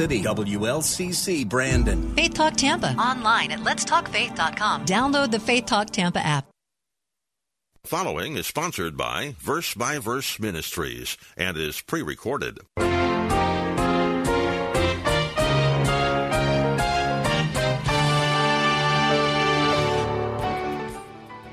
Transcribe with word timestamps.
City. 0.00 0.22
WLCC 0.22 1.48
Brandon. 1.48 2.14
Faith 2.14 2.34
Talk 2.34 2.54
Tampa. 2.54 2.92
Online 2.92 3.50
at 3.50 3.58
letstalkfaith.com. 3.58 4.86
Download 4.86 5.28
the 5.28 5.40
Faith 5.40 5.66
Talk 5.66 5.90
Tampa 5.90 6.20
app. 6.20 6.48
Following 7.82 8.36
is 8.36 8.46
sponsored 8.46 8.96
by 8.96 9.34
Verse 9.40 9.74
by 9.74 9.98
Verse 9.98 10.38
Ministries 10.38 11.16
and 11.36 11.56
is 11.56 11.80
pre 11.80 12.02
recorded. 12.02 12.60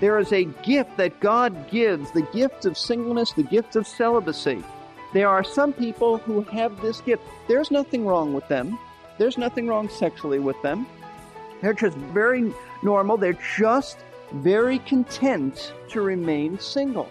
There 0.02 0.20
is 0.20 0.31
a 0.31 0.44
gift 0.62 0.98
that 0.98 1.20
God 1.20 1.72
gives 1.72 2.12
the 2.12 2.22
gift 2.31 2.66
of 2.66 2.77
singleness, 2.77 3.31
the 3.31 3.41
gift 3.41 3.75
of 3.75 3.88
celibacy. 3.88 4.64
There 5.16 5.30
are 5.30 5.46
some 5.46 5.72
people 5.72 6.18
who 6.18 6.42
have 6.42 6.82
this 6.82 7.00
gift. 7.00 7.23
There's 7.48 7.72
nothing 7.72 8.06
wrong 8.06 8.34
with 8.34 8.46
them. 8.50 8.78
There's 9.18 9.38
nothing 9.38 9.66
wrong 9.66 9.88
sexually 9.88 10.40
with 10.40 10.62
them. 10.62 10.86
They're 11.62 11.72
just 11.72 11.96
very 11.96 12.53
normal. 12.84 13.16
They're 13.16 13.39
just 13.56 13.98
very 14.34 14.80
content 14.80 15.72
to 15.92 16.02
remain 16.02 16.59
single. 16.59 17.09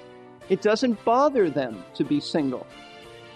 It 0.50 0.60
doesn't 0.60 1.02
bother 1.06 1.48
them 1.48 1.82
to 1.94 2.04
be 2.04 2.20
single. 2.20 2.66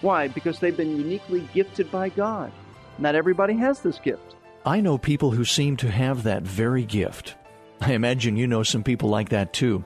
Why? 0.01 0.27
Because 0.27 0.59
they've 0.59 0.77
been 0.77 0.97
uniquely 0.97 1.49
gifted 1.51 1.89
by 1.89 2.09
God. 2.09 2.51
Not 2.99 3.15
everybody 3.15 3.55
has 3.55 3.79
this 3.79 3.97
gift. 3.97 4.35
I 4.67 4.81
know 4.81 4.99
people 4.99 5.31
who 5.31 5.45
seem 5.45 5.77
to 5.77 5.89
have 5.89 6.21
that 6.21 6.43
very 6.43 6.85
gift. 6.85 7.33
I 7.81 7.93
imagine 7.93 8.37
you 8.37 8.45
know 8.45 8.61
some 8.61 8.83
people 8.83 9.09
like 9.09 9.29
that 9.29 9.51
too. 9.51 9.83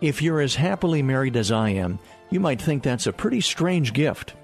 If 0.00 0.20
you're 0.20 0.40
as 0.40 0.56
happily 0.56 1.00
married 1.00 1.36
as 1.36 1.52
I 1.52 1.70
am, 1.70 2.00
you 2.30 2.40
might 2.40 2.60
think 2.60 2.82
that's 2.82 3.06
a 3.06 3.12
pretty 3.12 3.40
strange 3.40 3.92
gift. 3.92 4.34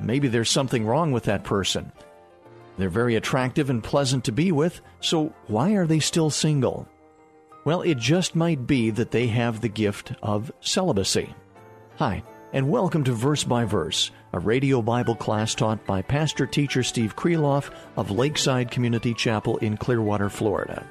Maybe 0.00 0.28
there's 0.28 0.50
something 0.50 0.84
wrong 0.84 1.12
with 1.12 1.24
that 1.24 1.44
person. 1.44 1.92
They're 2.78 2.88
very 2.88 3.16
attractive 3.16 3.70
and 3.70 3.84
pleasant 3.84 4.24
to 4.24 4.32
be 4.32 4.50
with, 4.50 4.80
so 5.00 5.32
why 5.46 5.72
are 5.72 5.86
they 5.86 6.00
still 6.00 6.30
single? 6.30 6.88
Well, 7.64 7.82
it 7.82 7.98
just 7.98 8.34
might 8.34 8.66
be 8.66 8.90
that 8.90 9.10
they 9.10 9.28
have 9.28 9.60
the 9.60 9.68
gift 9.68 10.14
of 10.22 10.50
celibacy. 10.60 11.34
Hi, 11.96 12.22
and 12.52 12.68
welcome 12.68 13.04
to 13.04 13.12
Verse 13.12 13.44
by 13.44 13.64
Verse, 13.64 14.10
a 14.32 14.38
radio 14.38 14.82
Bible 14.82 15.14
class 15.14 15.54
taught 15.54 15.84
by 15.86 16.02
pastor 16.02 16.46
teacher 16.46 16.82
Steve 16.82 17.14
Kreloff 17.14 17.70
of 17.96 18.10
Lakeside 18.10 18.70
Community 18.70 19.14
Chapel 19.14 19.58
in 19.58 19.76
Clearwater, 19.76 20.28
Florida. 20.28 20.84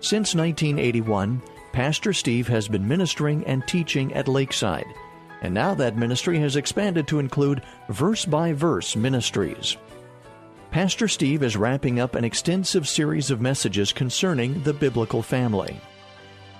Since 0.00 0.34
1981, 0.34 1.42
Pastor 1.72 2.12
Steve 2.12 2.48
has 2.48 2.68
been 2.68 2.88
ministering 2.88 3.44
and 3.44 3.66
teaching 3.66 4.14
at 4.14 4.28
Lakeside, 4.28 4.86
and 5.42 5.52
now 5.52 5.74
that 5.74 5.96
ministry 5.96 6.38
has 6.38 6.56
expanded 6.56 7.06
to 7.08 7.18
include 7.18 7.62
verse 7.88 8.24
by 8.24 8.52
verse 8.52 8.96
ministries. 8.96 9.76
Pastor 10.70 11.08
Steve 11.08 11.42
is 11.42 11.56
wrapping 11.56 12.00
up 12.00 12.14
an 12.14 12.24
extensive 12.24 12.88
series 12.88 13.30
of 13.30 13.40
messages 13.40 13.92
concerning 13.92 14.62
the 14.62 14.74
biblical 14.74 15.22
family. 15.22 15.80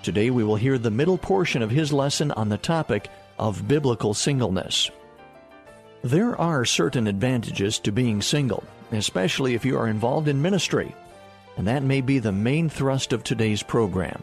Today 0.02 0.30
we 0.30 0.44
will 0.44 0.56
hear 0.56 0.78
the 0.78 0.90
middle 0.90 1.18
portion 1.18 1.62
of 1.62 1.70
his 1.70 1.92
lesson 1.92 2.30
on 2.32 2.48
the 2.48 2.58
topic 2.58 3.08
of 3.38 3.66
biblical 3.68 4.14
singleness. 4.14 4.90
There 6.02 6.40
are 6.40 6.64
certain 6.64 7.06
advantages 7.06 7.78
to 7.80 7.92
being 7.92 8.22
single, 8.22 8.62
especially 8.92 9.54
if 9.54 9.64
you 9.64 9.76
are 9.76 9.88
involved 9.88 10.28
in 10.28 10.40
ministry 10.40 10.94
and 11.56 11.66
that 11.66 11.82
may 11.82 12.00
be 12.00 12.18
the 12.18 12.32
main 12.32 12.68
thrust 12.68 13.12
of 13.12 13.22
today's 13.22 13.62
program. 13.62 14.22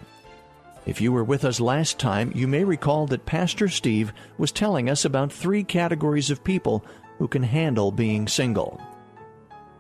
If 0.86 1.00
you 1.00 1.14
were 1.14 1.24
with 1.24 1.46
us 1.46 1.62
last 1.62 1.98
time, 1.98 2.32
you 2.36 2.48
may 2.48 2.64
recall 2.64 3.08
that 3.08 3.26
Pastor 3.26 3.70
Steve 3.70 4.12
was 4.38 4.52
telling 4.52 4.90
us 4.90 5.06
about 5.06 5.32
three 5.32 5.64
categories 5.64 6.30
of 6.30 6.44
people 6.44 6.86
who 7.20 7.28
can 7.28 7.44
handle 7.44 7.92
being 7.92 8.28
single. 8.28 8.82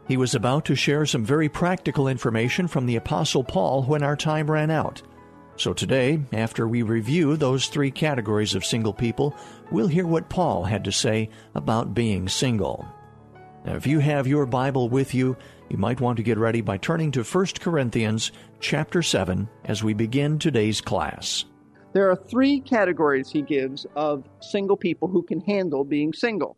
He 0.07 0.15
was 0.15 0.33
about 0.33 0.65
to 0.65 0.75
share 0.75 1.05
some 1.05 1.25
very 1.25 1.49
practical 1.49 2.07
information 2.07 2.67
from 2.67 2.85
the 2.85 2.95
Apostle 2.95 3.43
Paul 3.43 3.83
when 3.83 4.03
our 4.03 4.15
time 4.15 4.49
ran 4.49 4.71
out. 4.71 5.01
So 5.55 5.73
today, 5.73 6.21
after 6.31 6.67
we 6.67 6.81
review 6.81 7.35
those 7.35 7.67
three 7.67 7.91
categories 7.91 8.55
of 8.55 8.65
single 8.65 8.93
people, 8.93 9.35
we'll 9.71 9.87
hear 9.87 10.07
what 10.07 10.29
Paul 10.29 10.63
had 10.63 10.83
to 10.85 10.91
say 10.91 11.29
about 11.53 11.93
being 11.93 12.27
single. 12.27 12.87
Now, 13.65 13.75
if 13.75 13.87
you 13.87 13.99
have 13.99 14.27
your 14.27 14.45
Bible 14.45 14.89
with 14.89 15.13
you, 15.13 15.37
you 15.73 15.79
might 15.79 15.99
want 15.99 16.17
to 16.17 16.23
get 16.23 16.37
ready 16.37 16.61
by 16.61 16.77
turning 16.77 17.11
to 17.11 17.23
1 17.23 17.45
Corinthians 17.59 18.31
chapter 18.59 19.01
7 19.01 19.49
as 19.65 19.83
we 19.83 19.95
begin 19.95 20.37
today's 20.37 20.79
class. 20.79 21.45
There 21.93 22.11
are 22.11 22.15
three 22.15 22.59
categories 22.59 23.31
he 23.31 23.41
gives 23.41 23.87
of 23.95 24.23
single 24.39 24.77
people 24.77 25.07
who 25.07 25.23
can 25.23 25.41
handle 25.41 25.83
being 25.83 26.13
single. 26.13 26.57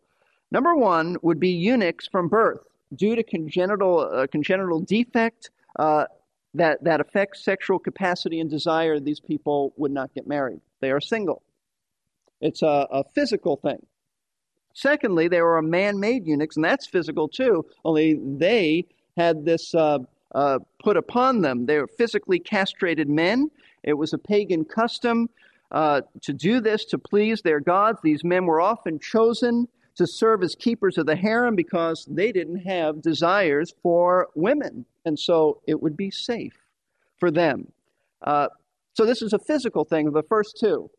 Number 0.50 0.76
one 0.76 1.16
would 1.22 1.40
be 1.40 1.48
eunuchs 1.48 2.06
from 2.06 2.28
birth 2.28 2.60
due 2.94 3.16
to 3.16 3.22
congenital 3.22 4.00
uh, 4.00 4.26
congenital 4.26 4.80
defect 4.80 5.50
uh, 5.78 6.04
that 6.52 6.84
that 6.84 7.00
affects 7.00 7.42
sexual 7.42 7.78
capacity 7.78 8.38
and 8.38 8.50
desire. 8.50 9.00
These 9.00 9.20
people 9.20 9.72
would 9.78 9.92
not 9.92 10.12
get 10.14 10.26
married. 10.26 10.60
They 10.80 10.90
are 10.90 11.00
single. 11.00 11.42
It's 12.42 12.60
a, 12.60 12.86
a 12.90 13.04
physical 13.14 13.56
thing. 13.56 13.84
Secondly, 14.74 15.28
they 15.28 15.40
were 15.40 15.56
a 15.56 15.62
man-made 15.62 16.26
eunuchs, 16.26 16.56
and 16.56 16.64
that's 16.64 16.86
physical 16.86 17.28
too. 17.28 17.64
Only 17.82 18.20
they 18.22 18.84
had 19.16 19.44
this 19.44 19.74
uh, 19.74 19.98
uh, 20.34 20.58
put 20.82 20.96
upon 20.96 21.40
them. 21.40 21.66
They 21.66 21.78
were 21.78 21.86
physically 21.86 22.38
castrated 22.38 23.08
men. 23.08 23.50
It 23.82 23.94
was 23.94 24.12
a 24.12 24.18
pagan 24.18 24.64
custom 24.64 25.30
uh, 25.70 26.02
to 26.22 26.32
do 26.32 26.60
this 26.60 26.84
to 26.86 26.98
please 26.98 27.42
their 27.42 27.60
gods. 27.60 27.98
These 28.02 28.24
men 28.24 28.46
were 28.46 28.60
often 28.60 28.98
chosen 28.98 29.68
to 29.96 30.06
serve 30.06 30.42
as 30.42 30.54
keepers 30.54 30.98
of 30.98 31.06
the 31.06 31.16
harem 31.16 31.56
because 31.56 32.06
they 32.08 32.30
didn't 32.30 32.58
have 32.58 33.00
desires 33.00 33.74
for 33.82 34.28
women. 34.34 34.84
And 35.04 35.18
so 35.18 35.60
it 35.66 35.82
would 35.82 35.96
be 35.96 36.10
safe 36.10 36.58
for 37.18 37.30
them. 37.30 37.72
Uh, 38.22 38.48
so 38.92 39.06
this 39.06 39.22
is 39.22 39.32
a 39.32 39.38
physical 39.38 39.84
thing, 39.84 40.10
the 40.10 40.22
first 40.22 40.58
two. 40.58 40.90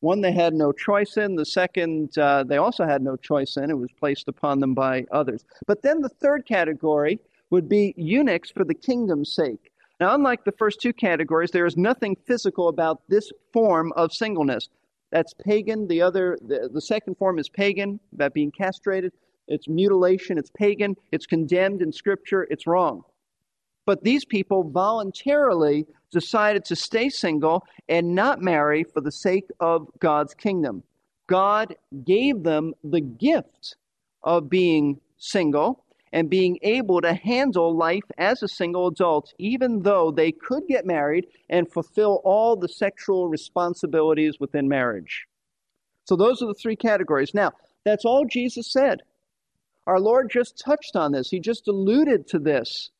One 0.00 0.22
they 0.22 0.32
had 0.32 0.54
no 0.54 0.72
choice 0.72 1.16
in. 1.16 1.36
The 1.36 1.44
second, 1.44 2.16
uh, 2.16 2.44
they 2.44 2.56
also 2.56 2.84
had 2.84 3.02
no 3.02 3.16
choice 3.16 3.56
in. 3.56 3.70
It 3.70 3.78
was 3.78 3.92
placed 3.92 4.28
upon 4.28 4.60
them 4.60 4.74
by 4.74 5.04
others. 5.12 5.44
But 5.66 5.82
then 5.82 6.00
the 6.00 6.08
third 6.08 6.46
category 6.46 7.20
would 7.50 7.68
be 7.68 7.94
eunuchs 7.96 8.50
for 8.50 8.64
the 8.64 8.74
kingdom's 8.74 9.34
sake. 9.34 9.70
Now, 9.98 10.14
unlike 10.14 10.44
the 10.44 10.52
first 10.52 10.80
two 10.80 10.94
categories, 10.94 11.50
there 11.50 11.66
is 11.66 11.76
nothing 11.76 12.16
physical 12.26 12.68
about 12.68 13.02
this 13.08 13.30
form 13.52 13.92
of 13.96 14.14
singleness. 14.14 14.70
That's 15.10 15.34
pagan. 15.34 15.86
The 15.88 16.00
other, 16.00 16.38
the, 16.40 16.70
the 16.72 16.80
second 16.80 17.16
form 17.16 17.38
is 17.38 17.50
pagan, 17.50 18.00
about 18.14 18.32
being 18.32 18.50
castrated. 18.50 19.12
It's 19.48 19.68
mutilation. 19.68 20.38
It's 20.38 20.50
pagan. 20.50 20.96
It's 21.12 21.26
condemned 21.26 21.82
in 21.82 21.92
Scripture. 21.92 22.46
It's 22.50 22.66
wrong. 22.66 23.02
But 23.90 24.04
these 24.04 24.24
people 24.24 24.62
voluntarily 24.62 25.84
decided 26.12 26.64
to 26.66 26.76
stay 26.76 27.08
single 27.08 27.66
and 27.88 28.14
not 28.14 28.40
marry 28.40 28.84
for 28.84 29.00
the 29.00 29.10
sake 29.10 29.48
of 29.58 29.88
God's 29.98 30.32
kingdom. 30.32 30.84
God 31.26 31.74
gave 32.04 32.44
them 32.44 32.74
the 32.84 33.00
gift 33.00 33.74
of 34.22 34.48
being 34.48 35.00
single 35.18 35.84
and 36.12 36.30
being 36.30 36.60
able 36.62 37.00
to 37.00 37.14
handle 37.14 37.76
life 37.76 38.04
as 38.16 38.44
a 38.44 38.46
single 38.46 38.86
adult, 38.86 39.34
even 39.38 39.82
though 39.82 40.12
they 40.12 40.30
could 40.30 40.68
get 40.68 40.86
married 40.86 41.26
and 41.48 41.68
fulfill 41.72 42.20
all 42.22 42.54
the 42.54 42.68
sexual 42.68 43.28
responsibilities 43.28 44.36
within 44.38 44.68
marriage. 44.68 45.26
So, 46.04 46.14
those 46.14 46.40
are 46.42 46.46
the 46.46 46.54
three 46.54 46.76
categories. 46.76 47.34
Now, 47.34 47.50
that's 47.84 48.04
all 48.04 48.24
Jesus 48.24 48.70
said. 48.70 49.00
Our 49.88 49.98
Lord 49.98 50.30
just 50.30 50.62
touched 50.64 50.94
on 50.94 51.10
this, 51.10 51.30
He 51.30 51.40
just 51.40 51.66
alluded 51.66 52.28
to 52.28 52.38
this. 52.38 52.90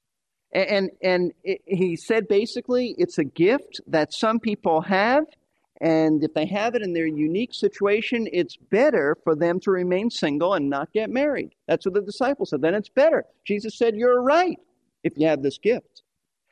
And, 0.53 0.91
and 1.03 1.33
it, 1.45 1.61
he 1.65 1.97
said 1.97 2.27
basically 2.27 2.95
it's 2.99 3.19
a 3.19 3.25
gift 3.25 3.81
that 3.87 4.13
some 4.13 4.41
people 4.41 4.81
have, 4.83 5.25
and 5.81 6.23
if 6.25 6.35
they 6.35 6.47
have 6.47 6.75
it 6.75 6.83
in 6.83 6.93
their 6.93 7.07
unique 7.07 7.55
situation, 7.55 8.29
it's 8.33 8.57
better 8.57 9.17
for 9.23 9.35
them 9.35 9.61
to 9.61 9.71
remain 9.71 10.11
single 10.11 10.55
and 10.55 10.69
not 10.69 10.93
get 10.93 11.09
married. 11.09 11.55
That's 11.67 11.87
what 11.87 11.95
the 11.95 12.03
disciples 12.03 12.51
said. 12.51 12.63
Then 12.63 12.75
it's 12.75 12.89
better. 12.89 13.25
Jesus 13.47 13.79
said, 13.79 13.95
You're 13.95 14.23
right 14.23 14.59
if 15.03 15.17
you 15.17 15.27
have 15.29 15.43
this 15.43 15.59
gift. 15.59 16.03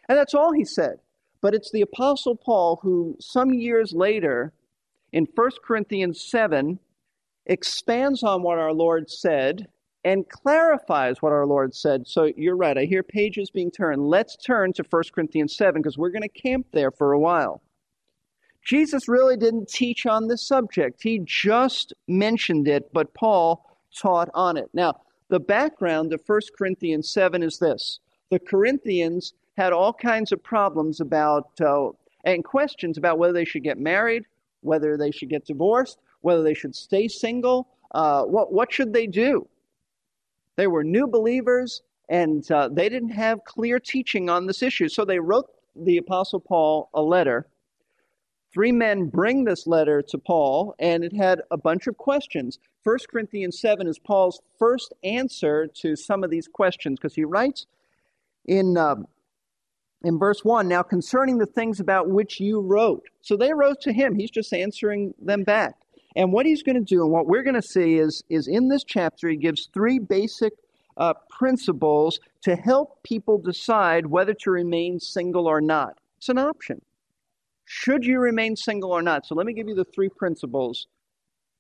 And 0.09 0.17
that's 0.17 0.35
all 0.35 0.53
he 0.53 0.65
said. 0.65 1.01
But 1.41 1.55
it's 1.55 1.71
the 1.71 1.83
Apostle 1.83 2.37
Paul 2.37 2.81
who, 2.83 3.17
some 3.21 3.53
years 3.53 3.93
later, 3.93 4.53
in 5.13 5.27
1 5.35 5.51
Corinthians 5.65 6.25
7, 6.25 6.79
expands 7.47 8.23
on 8.23 8.43
what 8.43 8.59
our 8.59 8.73
Lord 8.73 9.11
said 9.11 9.69
and 10.05 10.29
clarifies 10.29 11.21
what 11.21 11.33
our 11.33 11.47
Lord 11.47 11.75
said. 11.75 12.07
So 12.07 12.31
you're 12.37 12.57
right. 12.57 12.79
I 12.79 12.85
hear 12.85 13.03
pages 13.03 13.51
being 13.51 13.71
turned. 13.71 14.09
Let's 14.09 14.37
turn 14.37 14.73
to 14.75 14.85
1 14.89 15.03
Corinthians 15.13 15.57
7 15.57 15.83
because 15.83 15.99
we're 15.99 16.11
going 16.11 16.23
to 16.23 16.29
camp 16.29 16.67
there 16.73 16.91
for 16.91 17.13
a 17.13 17.19
while. 17.19 17.63
Jesus 18.65 19.09
really 19.09 19.37
didn't 19.37 19.69
teach 19.69 20.07
on 20.07 20.29
this 20.29 20.47
subject. 20.47 21.03
He 21.03 21.21
just 21.25 21.93
mentioned 22.07 22.69
it, 22.69 22.93
but 22.93 23.15
Paul 23.15 23.65
taught 23.97 24.29
on 24.35 24.57
it. 24.57 24.69
Now, 24.73 25.01
the 25.29 25.41
background 25.41 26.13
of 26.13 26.23
1 26.27 26.41
Corinthians 26.57 27.11
7 27.13 27.43
is 27.43 27.59
this 27.59 28.01
the 28.31 28.39
Corinthians 28.39 29.33
had 29.57 29.73
all 29.73 29.93
kinds 29.93 30.33
of 30.33 30.43
problems 30.43 31.01
about 31.01 31.49
uh, 31.61 31.89
and 32.25 32.45
questions 32.45 32.99
about 32.99 33.19
whether 33.19 33.33
they 33.33 33.45
should 33.45 33.65
get 33.65 33.79
married, 33.79 34.25
whether 34.61 34.97
they 34.97 35.11
should 35.11 35.31
get 35.31 35.47
divorced, 35.47 35.99
whether 36.21 36.43
they 36.43 36.55
should 36.55 36.75
stay 36.75 37.09
single. 37.09 37.69
Uh, 37.93 38.25
what, 38.25 38.53
what 38.53 38.73
should 38.73 38.93
they 38.93 39.07
do? 39.07 39.49
They 40.59 40.67
were 40.67 40.83
new 40.83 41.07
believers 41.07 41.83
and 42.09 42.51
uh, 42.51 42.69
they 42.69 42.89
didn't 42.89 43.11
have 43.11 43.45
clear 43.45 43.79
teaching 43.79 44.29
on 44.29 44.45
this 44.45 44.61
issue. 44.61 44.89
So 44.89 45.05
they 45.05 45.21
wrote 45.21 45.47
the 45.77 45.99
Apostle 45.99 46.41
Paul 46.41 46.91
a 46.95 47.01
letter. 47.01 47.47
Three 48.53 48.73
men 48.73 49.07
bring 49.07 49.45
this 49.45 49.69
letter 49.69 50.03
to 50.03 50.19
Paul, 50.19 50.75
and 50.81 51.05
it 51.05 51.13
had 51.13 51.43
a 51.53 51.57
bunch 51.57 51.87
of 51.87 51.97
questions. 51.97 52.59
1 52.83 52.99
Corinthians 53.09 53.61
7 53.61 53.87
is 53.87 54.01
Paul's 54.01 54.41
first 54.59 54.93
answer 55.05 55.69
to 55.75 55.95
some 55.95 56.25
of 56.25 56.31
these 56.31 56.49
questions 56.49 56.99
because 56.99 57.15
he 57.15 57.25
writes 57.25 57.67
in, 58.47 58.77
uh, 58.77 58.97
in 60.03 60.19
verse 60.19 60.45
1 60.45 60.67
Now 60.67 60.83
concerning 60.83 61.39
the 61.39 61.47
things 61.47 61.79
about 61.79 62.09
which 62.09 62.41
you 62.41 62.61
wrote. 62.61 63.05
So 63.21 63.37
they 63.37 63.53
wrote 63.53 63.81
to 63.83 63.93
him, 63.93 64.17
he's 64.17 64.31
just 64.33 64.53
answering 64.53 65.15
them 65.21 65.45
back. 65.45 65.77
And 66.19 66.33
what 66.33 66.47
he's 66.47 66.65
going 66.65 66.75
to 66.75 66.83
do, 66.85 67.03
and 67.05 67.13
what 67.13 67.29
we're 67.29 67.45
going 67.45 67.55
to 67.55 67.63
see, 67.63 67.95
is, 67.95 68.25
is 68.29 68.49
in 68.49 68.69
this 68.69 68.83
chapter, 68.83 69.29
he 69.29 69.37
gives 69.37 69.69
three 69.73 70.01
basic 70.01 70.53
uh, 70.97 71.15
principles 71.31 72.19
to 72.43 72.57
help 72.57 73.01
people 73.05 73.39
decide 73.39 74.05
whether 74.05 74.35
to 74.35 74.51
remain 74.51 74.99
single 74.99 75.47
or 75.47 75.61
not. 75.61 75.97
It's 76.17 76.29
an 76.29 76.39
option. 76.39 76.83
Should 77.67 78.05
you 78.05 78.19
remain 78.19 78.57
single 78.57 78.91
or 78.91 79.01
not? 79.01 79.27
So 79.27 79.37
let 79.37 79.47
me 79.47 79.53
give 79.53 79.69
you 79.69 79.77
the 79.77 79.85
three 79.85 80.09
principles. 80.09 80.89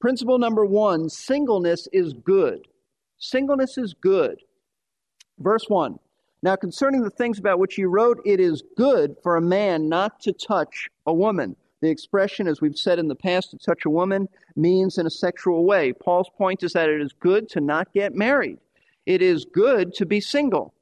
Principle 0.00 0.40
number 0.40 0.64
one 0.64 1.08
singleness 1.08 1.86
is 1.92 2.12
good. 2.12 2.66
Singleness 3.18 3.78
is 3.78 3.94
good. 3.94 4.40
Verse 5.38 5.66
1 5.68 6.00
Now, 6.42 6.56
concerning 6.56 7.02
the 7.02 7.10
things 7.10 7.38
about 7.38 7.60
which 7.60 7.78
you 7.78 7.88
wrote, 7.88 8.20
it 8.24 8.40
is 8.40 8.64
good 8.76 9.14
for 9.22 9.36
a 9.36 9.40
man 9.40 9.88
not 9.88 10.18
to 10.22 10.32
touch 10.32 10.88
a 11.06 11.14
woman. 11.14 11.54
The 11.80 11.90
expression, 11.90 12.48
as 12.48 12.60
we've 12.60 12.76
said 12.76 12.98
in 12.98 13.08
the 13.08 13.14
past, 13.14 13.50
to 13.50 13.58
touch 13.58 13.84
a 13.84 13.90
woman 13.90 14.28
means 14.56 14.98
in 14.98 15.06
a 15.06 15.10
sexual 15.10 15.64
way. 15.64 15.92
Paul's 15.92 16.30
point 16.36 16.62
is 16.62 16.72
that 16.72 16.88
it 16.88 17.00
is 17.00 17.12
good 17.12 17.48
to 17.50 17.60
not 17.60 17.92
get 17.92 18.14
married, 18.14 18.58
it 19.06 19.22
is 19.22 19.44
good 19.44 19.94
to 19.94 20.06
be 20.06 20.20
single. 20.20 20.74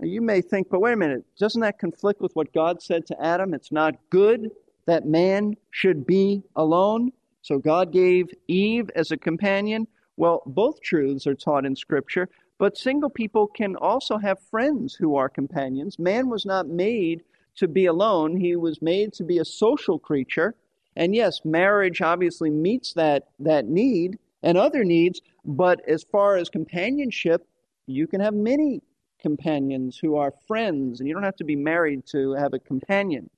Now, 0.00 0.08
you 0.08 0.20
may 0.20 0.40
think, 0.40 0.68
but 0.70 0.80
wait 0.80 0.92
a 0.92 0.96
minute, 0.96 1.24
doesn't 1.38 1.60
that 1.60 1.78
conflict 1.78 2.20
with 2.20 2.34
what 2.34 2.52
God 2.52 2.82
said 2.82 3.06
to 3.06 3.24
Adam? 3.24 3.54
It's 3.54 3.70
not 3.70 3.94
good 4.10 4.50
that 4.86 5.06
man 5.06 5.54
should 5.70 6.06
be 6.06 6.42
alone. 6.56 7.12
So 7.42 7.58
God 7.58 7.92
gave 7.92 8.26
Eve 8.48 8.90
as 8.94 9.10
a 9.10 9.16
companion. 9.16 9.86
Well, 10.16 10.42
both 10.46 10.80
truths 10.80 11.26
are 11.26 11.34
taught 11.34 11.64
in 11.64 11.76
Scripture, 11.76 12.28
but 12.58 12.76
single 12.76 13.10
people 13.10 13.46
can 13.46 13.76
also 13.76 14.18
have 14.18 14.38
friends 14.50 14.94
who 14.94 15.16
are 15.16 15.28
companions. 15.28 15.98
Man 15.98 16.28
was 16.28 16.46
not 16.46 16.68
made 16.68 17.22
to 17.56 17.68
be 17.68 17.86
alone, 17.86 18.36
he 18.36 18.56
was 18.56 18.82
made 18.82 19.12
to 19.14 19.24
be 19.24 19.38
a 19.38 19.44
social 19.44 19.98
creature. 19.98 20.54
And 20.96 21.14
yes, 21.14 21.40
marriage 21.44 22.00
obviously 22.00 22.50
meets 22.50 22.92
that, 22.94 23.28
that 23.40 23.66
need 23.66 24.18
and 24.42 24.58
other 24.58 24.84
needs, 24.84 25.20
but 25.44 25.80
as 25.88 26.04
far 26.04 26.36
as 26.36 26.48
companionship, 26.48 27.46
you 27.86 28.06
can 28.06 28.20
have 28.20 28.34
many 28.34 28.82
companions 29.20 29.98
who 29.98 30.16
are 30.16 30.32
friends, 30.46 31.00
and 31.00 31.08
you 31.08 31.14
don't 31.14 31.22
have 31.22 31.36
to 31.36 31.44
be 31.44 31.56
married 31.56 32.04
to 32.12 32.32
have 32.34 32.52
a 32.52 32.58
companion. 32.58 33.30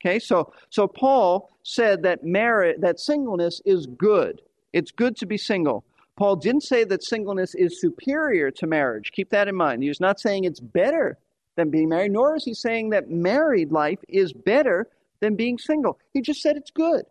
Okay, 0.00 0.18
so 0.18 0.52
so 0.70 0.86
Paul 0.86 1.50
said 1.62 2.02
that 2.02 2.24
marriage 2.24 2.80
that 2.80 3.00
singleness 3.00 3.60
is 3.64 3.86
good. 3.86 4.42
It's 4.72 4.90
good 4.90 5.16
to 5.16 5.26
be 5.26 5.38
single. 5.38 5.84
Paul 6.16 6.36
didn't 6.36 6.62
say 6.62 6.84
that 6.84 7.04
singleness 7.04 7.54
is 7.54 7.80
superior 7.80 8.50
to 8.52 8.66
marriage. 8.66 9.12
Keep 9.12 9.30
that 9.30 9.48
in 9.48 9.54
mind. 9.54 9.82
He's 9.82 10.00
not 10.00 10.18
saying 10.18 10.44
it's 10.44 10.60
better 10.60 11.18
than 11.56 11.70
being 11.70 11.88
married, 11.88 12.12
nor 12.12 12.36
is 12.36 12.44
he 12.44 12.54
saying 12.54 12.90
that 12.90 13.10
married 13.10 13.72
life 13.72 13.98
is 14.08 14.32
better 14.32 14.88
than 15.20 15.34
being 15.34 15.58
single. 15.58 15.98
He 16.12 16.20
just 16.20 16.42
said 16.42 16.56
it's 16.56 16.70
good. 16.70 17.04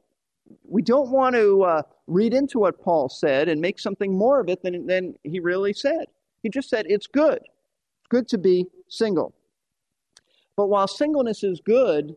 We 0.68 0.82
don't 0.82 1.10
want 1.10 1.36
to 1.36 1.64
uh, 1.64 1.82
read 2.08 2.34
into 2.34 2.60
what 2.60 2.82
Paul 2.82 3.10
said 3.10 3.50
and 3.50 3.60
make 3.60 3.80
something 3.80 4.16
more 4.16 4.40
of 4.40 4.48
it 4.48 4.62
than, 4.62 4.86
than 4.86 5.16
he 5.24 5.40
really 5.40 5.74
said. 5.74 6.06
He 6.44 6.50
just 6.50 6.70
said 6.70 6.86
it's 6.88 7.08
good. 7.08 7.40
It's 7.40 8.08
good 8.10 8.28
to 8.30 8.38
be 8.38 8.68
single. 8.88 9.34
But 10.56 10.68
while 10.68 10.88
singleness 10.88 11.44
is 11.44 11.60
good, 11.60 12.16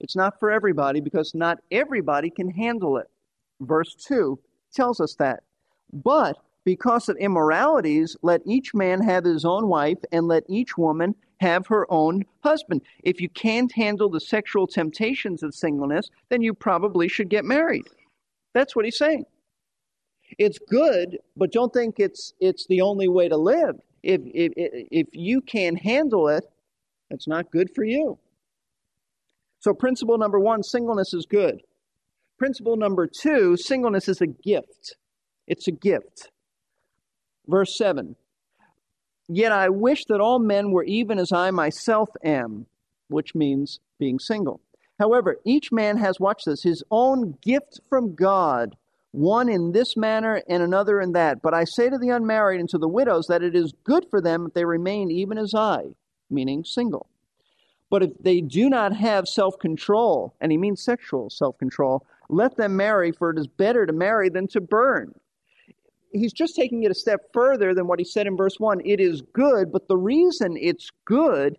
it's 0.00 0.16
not 0.16 0.38
for 0.38 0.50
everybody 0.50 1.00
because 1.00 1.34
not 1.34 1.58
everybody 1.70 2.30
can 2.30 2.50
handle 2.50 2.98
it. 2.98 3.08
Verse 3.60 3.94
2 3.94 4.38
tells 4.72 5.00
us 5.00 5.14
that. 5.14 5.42
But 5.92 6.36
because 6.68 7.08
of 7.08 7.16
immoralities, 7.16 8.14
let 8.20 8.42
each 8.44 8.74
man 8.74 9.00
have 9.00 9.24
his 9.24 9.46
own 9.46 9.68
wife, 9.68 9.96
and 10.12 10.28
let 10.28 10.44
each 10.50 10.76
woman 10.76 11.14
have 11.40 11.66
her 11.66 11.90
own 11.90 12.26
husband. 12.44 12.82
If 13.02 13.22
you 13.22 13.30
can't 13.30 13.72
handle 13.72 14.10
the 14.10 14.20
sexual 14.20 14.66
temptations 14.66 15.42
of 15.42 15.54
singleness, 15.54 16.10
then 16.28 16.42
you 16.42 16.52
probably 16.52 17.08
should 17.08 17.30
get 17.30 17.46
married. 17.46 17.86
That's 18.52 18.76
what 18.76 18.84
he's 18.84 18.98
saying. 18.98 19.24
It's 20.36 20.58
good, 20.58 21.16
but 21.38 21.52
don't 21.52 21.72
think 21.72 21.94
it's 21.98 22.34
it's 22.38 22.66
the 22.66 22.82
only 22.82 23.08
way 23.08 23.30
to 23.30 23.38
live. 23.38 23.76
If 24.02 24.20
if 24.26 24.52
if 24.56 25.06
you 25.14 25.40
can't 25.40 25.80
handle 25.80 26.28
it, 26.28 26.44
it's 27.08 27.26
not 27.26 27.50
good 27.50 27.70
for 27.74 27.82
you. 27.82 28.18
So 29.60 29.72
principle 29.72 30.18
number 30.18 30.38
1, 30.38 30.64
singleness 30.64 31.14
is 31.14 31.24
good. 31.24 31.62
Principle 32.36 32.76
number 32.76 33.06
2, 33.06 33.56
singleness 33.56 34.06
is 34.06 34.20
a 34.20 34.26
gift. 34.26 34.96
It's 35.46 35.66
a 35.66 35.72
gift. 35.72 36.30
Verse 37.48 37.76
7 37.76 38.14
Yet 39.28 39.52
I 39.52 39.68
wish 39.68 40.04
that 40.06 40.20
all 40.20 40.38
men 40.38 40.70
were 40.70 40.84
even 40.84 41.18
as 41.18 41.32
I 41.32 41.50
myself 41.50 42.10
am, 42.22 42.66
which 43.08 43.34
means 43.34 43.80
being 43.98 44.18
single. 44.18 44.60
However, 44.98 45.36
each 45.44 45.70
man 45.70 45.96
has, 45.98 46.18
watch 46.18 46.44
this, 46.44 46.62
his 46.62 46.82
own 46.90 47.36
gift 47.42 47.80
from 47.88 48.14
God, 48.14 48.76
one 49.12 49.48
in 49.48 49.72
this 49.72 49.96
manner 49.96 50.42
and 50.48 50.62
another 50.62 51.00
in 51.00 51.12
that. 51.12 51.40
But 51.42 51.54
I 51.54 51.64
say 51.64 51.88
to 51.90 51.98
the 51.98 52.08
unmarried 52.08 52.60
and 52.60 52.68
to 52.70 52.78
the 52.78 52.88
widows 52.88 53.26
that 53.26 53.42
it 53.42 53.54
is 53.54 53.74
good 53.84 54.06
for 54.10 54.20
them 54.20 54.46
if 54.46 54.54
they 54.54 54.64
remain 54.64 55.10
even 55.10 55.38
as 55.38 55.54
I, 55.54 55.84
meaning 56.30 56.64
single. 56.64 57.06
But 57.90 58.02
if 58.02 58.10
they 58.20 58.40
do 58.40 58.68
not 58.68 58.94
have 58.96 59.28
self 59.28 59.58
control, 59.58 60.34
and 60.40 60.52
he 60.52 60.58
means 60.58 60.82
sexual 60.82 61.30
self 61.30 61.58
control, 61.58 62.06
let 62.28 62.56
them 62.56 62.76
marry, 62.76 63.12
for 63.12 63.30
it 63.30 63.38
is 63.38 63.46
better 63.46 63.86
to 63.86 63.92
marry 63.92 64.28
than 64.28 64.48
to 64.48 64.60
burn 64.60 65.14
he's 66.12 66.32
just 66.32 66.56
taking 66.56 66.82
it 66.82 66.90
a 66.90 66.94
step 66.94 67.20
further 67.32 67.74
than 67.74 67.86
what 67.86 67.98
he 67.98 68.04
said 68.04 68.26
in 68.26 68.36
verse 68.36 68.56
1 68.58 68.82
it 68.84 69.00
is 69.00 69.22
good 69.32 69.72
but 69.72 69.88
the 69.88 69.96
reason 69.96 70.56
it's 70.56 70.90
good 71.04 71.56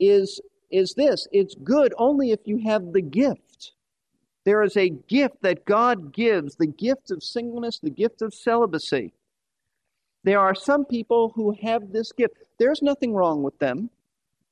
is 0.00 0.40
is 0.70 0.94
this. 0.94 1.26
It's 1.32 1.54
good 1.54 1.92
only 1.98 2.30
if 2.30 2.40
you 2.44 2.58
have 2.58 2.92
the 2.92 3.02
gift. 3.02 3.72
There 4.44 4.62
is 4.62 4.76
a 4.76 4.88
gift 4.88 5.42
that 5.42 5.64
god 5.64 6.12
gives 6.12 6.56
the 6.56 6.66
gift 6.66 7.10
of 7.10 7.22
singleness 7.22 7.78
the 7.78 7.90
gift 7.90 8.22
of 8.22 8.34
celibacy. 8.34 9.12
There 10.24 10.40
are 10.40 10.54
some 10.54 10.84
people 10.84 11.32
who 11.34 11.56
have 11.62 11.92
this 11.92 12.12
gift. 12.12 12.34
There's 12.58 12.82
nothing 12.82 13.14
wrong 13.14 13.42
with 13.42 13.58
them. 13.58 13.90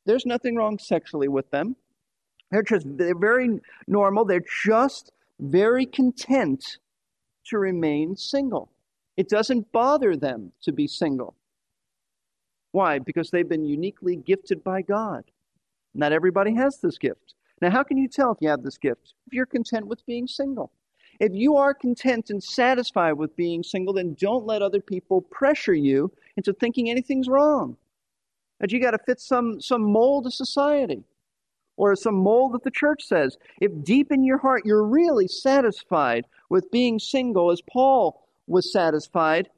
There's 0.07 0.27
nothing 0.27 0.57
wrong 0.57 0.79
sexually 0.79 1.29
with 1.29 1.51
them. 1.51 1.77
They're 2.51 2.63
just 2.63 2.87
they're 2.97 3.19
very 3.19 3.61
normal. 3.87 4.25
They're 4.25 4.45
just 4.65 5.13
very 5.41 5.87
content 5.87 6.79
to 7.47 7.59
remain 7.59 8.17
single 8.17 8.71
it 9.19 9.29
doesn't 9.29 9.73
bother 9.73 10.17
them 10.17 10.53
to 10.63 10.71
be 10.71 10.87
single. 10.87 11.35
Why? 12.71 13.01
Because 13.01 13.31
they've 13.31 13.49
been 13.49 13.65
uniquely 13.65 14.15
gifted 14.15 14.63
by 14.63 14.81
God. 14.83 15.25
Not 15.93 16.13
everybody 16.13 16.55
has 16.55 16.79
this 16.79 16.99
gift. 16.99 17.35
Now, 17.61 17.71
how 17.71 17.83
can 17.83 17.99
you 17.99 18.07
tell 18.07 18.31
if 18.31 18.39
you 18.41 18.49
have 18.49 18.63
this 18.63 18.79
gift? 18.79 19.15
If 19.27 19.33
you're 19.33 19.45
content 19.45 19.89
with 19.89 20.07
being 20.07 20.29
single. 20.29 20.71
If 21.19 21.33
you 21.35 21.57
are 21.57 21.75
content 21.75 22.31
and 22.31 22.41
satisfied 22.41 23.15
with 23.15 23.35
being 23.35 23.65
single, 23.65 23.95
then 23.95 24.15
don't 24.15 24.47
let 24.47 24.63
other 24.63 24.81
people 24.81 25.23
pressure 25.23 25.75
you 25.75 26.13
into 26.37 26.53
thinking 26.53 26.89
anything's 26.89 27.29
wrong. 27.29 27.77
That 28.61 28.71
you 28.71 28.81
got 28.81 28.93
to 28.93 28.99
fit 28.99 29.21
some, 29.21 29.61
some 29.61 29.83
mold 29.83 30.27
of 30.27 30.33
society 30.35 31.03
or 31.77 31.97
some 31.97 32.15
mold 32.15 32.53
that 32.53 32.63
the 32.63 32.71
church 32.71 33.03
says. 33.03 33.37
If 33.61 33.83
deep 33.83 34.13
in 34.13 34.23
your 34.23 34.39
heart 34.39 34.65
you're 34.65 34.85
really 34.85 35.27
satisfied 35.27 36.25
with 36.51 36.71
being 36.71 37.01
single, 37.01 37.51
as 37.51 37.63
Paul 37.63 38.28
was 38.49 38.73
satisfied, 38.73 39.51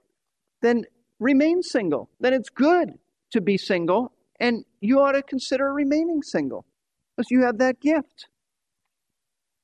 then 0.63 0.85
remain 1.19 1.63
single. 1.63 2.11
Then 2.21 2.35
it's 2.35 2.51
good 2.51 2.99
to 3.33 3.41
be 3.41 3.57
single, 3.57 4.13
and 4.39 4.65
you 4.81 5.01
ought 5.01 5.13
to 5.13 5.23
consider 5.23 5.73
remaining 5.73 6.23
single 6.23 6.65
because 7.17 7.31
you 7.31 7.43
have 7.43 7.59
that 7.59 7.81
gift. 7.81 8.27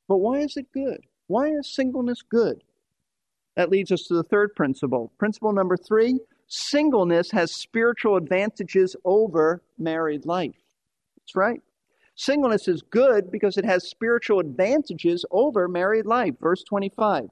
But 0.08 0.18
why 0.18 0.38
is 0.38 0.56
it 0.56 0.72
good? 0.72 1.00
Why 1.26 1.48
is 1.48 1.74
singleness 1.74 2.22
good? 2.22 2.62
That 3.56 3.70
leads 3.70 3.90
us 3.90 4.02
to 4.04 4.14
the 4.14 4.22
third 4.22 4.54
principle. 4.54 5.12
Principle 5.18 5.52
number 5.52 5.76
three 5.76 6.20
singleness 6.46 7.30
has 7.32 7.52
spiritual 7.52 8.16
advantages 8.16 8.94
over 9.04 9.62
married 9.78 10.26
life. 10.26 10.54
That's 11.18 11.34
right. 11.34 11.60
Singleness 12.14 12.68
is 12.68 12.82
good 12.82 13.30
because 13.30 13.58
it 13.58 13.64
has 13.64 13.88
spiritual 13.88 14.40
advantages 14.40 15.24
over 15.30 15.68
married 15.68 16.06
life. 16.06 16.34
Verse 16.40 16.62
25. 16.64 17.24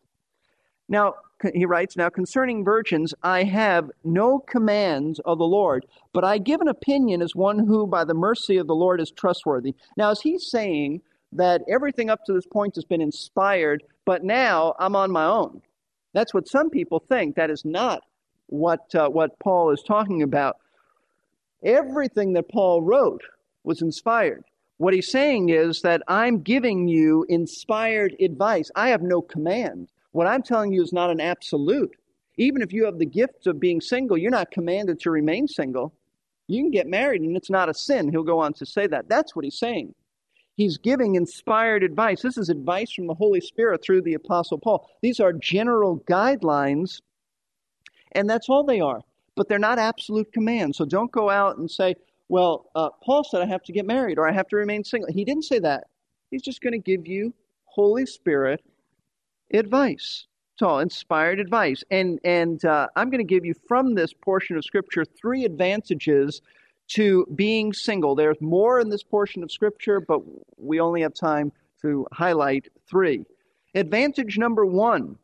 Now, 0.88 1.14
he 1.54 1.66
writes, 1.66 1.96
Now 1.96 2.08
concerning 2.08 2.64
virgins, 2.64 3.14
I 3.22 3.44
have 3.44 3.90
no 4.04 4.38
commands 4.38 5.20
of 5.20 5.38
the 5.38 5.44
Lord, 5.44 5.86
but 6.12 6.24
I 6.24 6.38
give 6.38 6.60
an 6.60 6.68
opinion 6.68 7.22
as 7.22 7.34
one 7.34 7.58
who, 7.58 7.86
by 7.86 8.04
the 8.04 8.14
mercy 8.14 8.56
of 8.56 8.66
the 8.66 8.74
Lord, 8.74 9.00
is 9.00 9.10
trustworthy. 9.10 9.74
Now, 9.96 10.10
is 10.10 10.20
he 10.20 10.38
saying 10.38 11.02
that 11.32 11.62
everything 11.68 12.10
up 12.10 12.24
to 12.26 12.32
this 12.32 12.46
point 12.46 12.76
has 12.76 12.84
been 12.84 13.00
inspired, 13.00 13.82
but 14.04 14.24
now 14.24 14.74
I'm 14.78 14.96
on 14.96 15.10
my 15.10 15.24
own? 15.24 15.60
That's 16.12 16.32
what 16.32 16.48
some 16.48 16.70
people 16.70 17.00
think. 17.00 17.34
That 17.34 17.50
is 17.50 17.64
not 17.64 18.02
what, 18.46 18.94
uh, 18.94 19.08
what 19.08 19.38
Paul 19.40 19.70
is 19.70 19.82
talking 19.82 20.22
about. 20.22 20.56
Everything 21.64 22.34
that 22.34 22.48
Paul 22.48 22.82
wrote 22.82 23.22
was 23.64 23.82
inspired. 23.82 24.44
What 24.76 24.94
he's 24.94 25.10
saying 25.10 25.48
is 25.50 25.80
that 25.82 26.02
I'm 26.08 26.42
giving 26.42 26.88
you 26.88 27.24
inspired 27.28 28.14
advice. 28.20 28.70
I 28.74 28.88
have 28.88 29.02
no 29.02 29.22
command. 29.22 29.88
What 30.14 30.28
I'm 30.28 30.44
telling 30.44 30.72
you 30.72 30.80
is 30.80 30.92
not 30.92 31.10
an 31.10 31.20
absolute. 31.20 31.96
Even 32.36 32.62
if 32.62 32.72
you 32.72 32.84
have 32.84 33.00
the 33.00 33.04
gift 33.04 33.48
of 33.48 33.58
being 33.58 33.80
single, 33.80 34.16
you're 34.16 34.30
not 34.30 34.52
commanded 34.52 35.00
to 35.00 35.10
remain 35.10 35.48
single. 35.48 35.92
You 36.46 36.62
can 36.62 36.70
get 36.70 36.86
married 36.86 37.22
and 37.22 37.36
it's 37.36 37.50
not 37.50 37.68
a 37.68 37.74
sin. 37.74 38.08
He'll 38.08 38.22
go 38.22 38.38
on 38.38 38.52
to 38.54 38.64
say 38.64 38.86
that. 38.86 39.08
That's 39.08 39.34
what 39.34 39.44
he's 39.44 39.58
saying. 39.58 39.92
He's 40.54 40.78
giving 40.78 41.16
inspired 41.16 41.82
advice. 41.82 42.22
This 42.22 42.38
is 42.38 42.48
advice 42.48 42.92
from 42.92 43.08
the 43.08 43.14
Holy 43.14 43.40
Spirit 43.40 43.82
through 43.82 44.02
the 44.02 44.14
Apostle 44.14 44.56
Paul. 44.56 44.88
These 45.02 45.18
are 45.18 45.32
general 45.32 45.98
guidelines, 46.08 47.00
and 48.12 48.30
that's 48.30 48.48
all 48.48 48.62
they 48.62 48.78
are. 48.78 49.00
But 49.34 49.48
they're 49.48 49.58
not 49.58 49.80
absolute 49.80 50.32
commands. 50.32 50.78
So 50.78 50.84
don't 50.84 51.10
go 51.10 51.28
out 51.28 51.56
and 51.58 51.68
say, 51.68 51.96
well, 52.28 52.70
uh, 52.76 52.90
Paul 53.02 53.24
said 53.24 53.42
I 53.42 53.46
have 53.46 53.64
to 53.64 53.72
get 53.72 53.84
married 53.84 54.18
or 54.18 54.28
I 54.28 54.32
have 54.32 54.46
to 54.50 54.56
remain 54.56 54.84
single. 54.84 55.12
He 55.12 55.24
didn't 55.24 55.42
say 55.42 55.58
that. 55.58 55.88
He's 56.30 56.42
just 56.42 56.60
going 56.60 56.72
to 56.72 56.78
give 56.78 57.04
you 57.04 57.34
Holy 57.64 58.06
Spirit 58.06 58.62
advice. 59.58 60.26
It's 60.54 60.62
all 60.62 60.78
inspired 60.78 61.40
advice. 61.40 61.82
And, 61.90 62.20
and 62.24 62.64
uh, 62.64 62.88
I'm 62.94 63.10
going 63.10 63.26
to 63.26 63.34
give 63.34 63.44
you 63.44 63.54
from 63.66 63.94
this 63.94 64.12
portion 64.12 64.56
of 64.56 64.64
Scripture 64.64 65.04
three 65.04 65.44
advantages 65.44 66.40
to 66.92 67.26
being 67.34 67.72
single. 67.72 68.14
There's 68.14 68.40
more 68.40 68.78
in 68.78 68.88
this 68.88 69.02
portion 69.02 69.42
of 69.42 69.50
Scripture, 69.50 70.00
but 70.00 70.20
we 70.56 70.80
only 70.80 71.02
have 71.02 71.14
time 71.14 71.50
to 71.82 72.06
highlight 72.12 72.68
three. 72.88 73.24
Advantage 73.74 74.38
number 74.38 74.64
one 74.64 75.18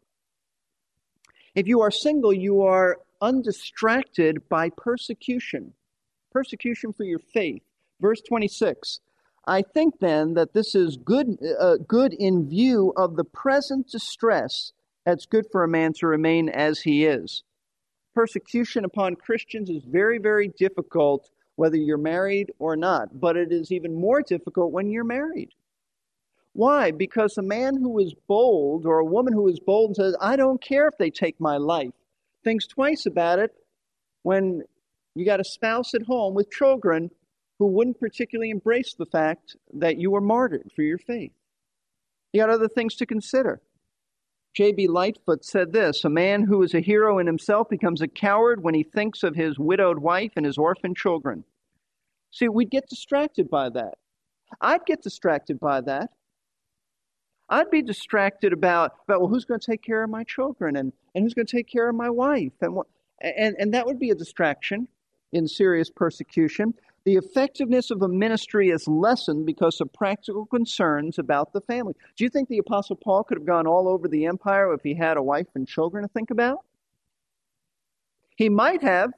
if 1.55 1.67
you 1.67 1.81
are 1.81 1.91
single, 1.91 2.33
you 2.33 2.63
are 2.63 2.99
undistracted 3.21 4.49
by 4.49 4.71
persecution. 4.71 5.75
Persecution 6.33 6.93
for 6.93 7.05
your 7.05 7.19
faith. 7.19 7.63
Verse 8.01 8.21
26 8.21 9.01
I 9.47 9.63
think 9.63 9.95
then 10.01 10.35
that 10.35 10.53
this 10.53 10.75
is 10.75 10.97
good, 10.97 11.39
uh, 11.59 11.77
good 11.87 12.13
in 12.13 12.49
view 12.49 12.93
of 12.97 13.17
the 13.17 13.25
present 13.25 13.89
distress. 13.89 14.73
That's 15.07 15.27
good 15.27 15.47
for 15.51 15.65
a 15.65 15.69
man 15.69 15.93
to 15.95 16.07
remain 16.07 16.49
as 16.49 16.81
he 16.81 17.07
is. 17.07 17.43
Persecution 18.15 18.85
upon 18.85 19.17
Christians 19.17 19.71
is 19.71 19.83
very, 19.85 20.19
very 20.19 20.49
difficult 20.49 21.31
whether 21.57 21.77
you're 21.77 21.99
married 21.99 22.53
or 22.59 22.77
not, 22.77 23.21
but 23.21 23.37
it 23.37 23.53
is 23.53 23.73
even 23.73 23.95
more 23.95 24.23
difficult 24.23 24.73
when 24.73 24.91
you're 24.91 25.05
married. 25.05 25.51
Why? 26.53 26.91
Because 26.91 27.39
a 27.39 27.43
man 27.43 27.77
who 27.77 27.99
is 27.99 28.15
bold 28.27 28.85
or 28.85 28.99
a 28.99 29.05
woman 29.05 29.33
who 29.33 29.49
is 29.49 29.61
bold 29.61 29.91
and 29.91 29.97
says, 29.97 30.17
I 30.21 30.37
don't 30.37 30.63
care 30.63 30.89
if 30.89 30.97
they 30.99 31.11
take 31.11 31.41
my 31.41 31.57
life, 31.57 31.93
thinks 32.45 32.67
twice 32.67 33.07
about 33.07 33.39
it 33.39 33.53
when 34.23 34.63
you 35.15 35.25
got 35.25 35.41
a 35.41 35.45
spouse 35.45 35.95
at 35.95 36.03
home 36.03 36.35
with 36.35 36.51
children 36.51 37.11
who 37.61 37.67
wouldn't 37.67 38.01
particularly 38.01 38.49
embrace 38.49 38.95
the 38.95 39.05
fact 39.05 39.55
that 39.75 39.99
you 39.99 40.11
were 40.11 40.23
martyred 40.23 40.73
for 40.75 40.83
your 40.83 40.97
faith. 40.97 41.31
You 42.33 42.41
got 42.41 42.49
other 42.49 42.69
things 42.69 42.95
to 42.97 43.07
consider. 43.07 43.61
J.B. 44.55 44.89
Lightfoot 44.89 45.45
said 45.45 45.73
this 45.73 46.03
A 46.03 46.09
man 46.09 46.43
who 46.43 46.63
is 46.63 46.73
a 46.73 46.81
hero 46.81 47.19
in 47.19 47.27
himself 47.27 47.69
becomes 47.69 48.01
a 48.01 48.09
coward 48.09 48.65
when 48.65 48.75
he 48.75 48.83
thinks 48.83 49.23
of 49.23 49.37
his 49.37 49.59
widowed 49.59 49.99
wife 49.99 50.33
and 50.37 50.47
his 50.47 50.57
orphan 50.57 50.95
children. 50.95 51.45
See, 52.31 52.49
we'd 52.49 52.71
get 52.71 52.89
distracted 52.89 53.51
by 53.51 53.69
that. 53.69 53.99
I'd 54.63 54.87
get 54.87 55.03
distracted 55.03 55.61
by 55.61 55.83
that. 55.83 56.09
I'd 57.51 57.71
be 57.71 57.83
distracted 57.83 58.55
about, 58.55 58.93
about 59.05 59.21
well, 59.21 59.29
who's 59.29 59.45
going 59.45 59.61
to 59.61 59.71
take 59.71 59.83
care 59.83 60.03
of 60.03 60.09
my 60.09 60.25
children 60.25 60.77
and, 60.77 60.95
and 61.15 61.25
who's 61.25 61.35
going 61.35 61.47
to 61.47 61.57
take 61.57 61.69
care 61.69 61.91
of 61.91 61.95
my 61.95 62.09
wife? 62.09 62.53
And, 62.63 62.79
and, 63.21 63.55
and 63.59 63.75
that 63.75 63.85
would 63.85 63.99
be 63.99 64.11
a 64.11 64.15
distraction 64.15 64.89
in 65.33 65.47
serious 65.47 65.91
persecution. 65.91 66.75
The 67.05 67.17
effectiveness 67.17 67.91
of 67.91 68.03
a 68.03 68.09
ministry 68.09 68.69
is 68.69 68.87
lessened 68.87 69.47
because 69.47 69.81
of 69.81 69.93
practical 69.93 70.45
concerns 70.45 71.19
about 71.19 71.53
the 71.53 71.63
family. 71.63 71.95
Do 72.17 72.25
you 72.25 72.31
think 72.31 72.49
the 72.49 72.59
Apostle 72.59 72.97
Paul 72.97 73.25
could 73.25 73.39
have 73.39 73.47
gone 73.47 73.67
all 73.67 73.89
over 73.89 74.07
the 74.07 74.27
empire 74.27 74.73
if 74.75 74.83
he 74.83 74.95
had 74.95 75.17
a 75.17 75.23
wife 75.23 75.47
and 75.55 75.67
children 75.67 76.05
to 76.05 76.09
think 76.09 76.31
about? 76.31 76.59
He 78.37 78.51
might 78.51 78.83
have. 78.83 79.13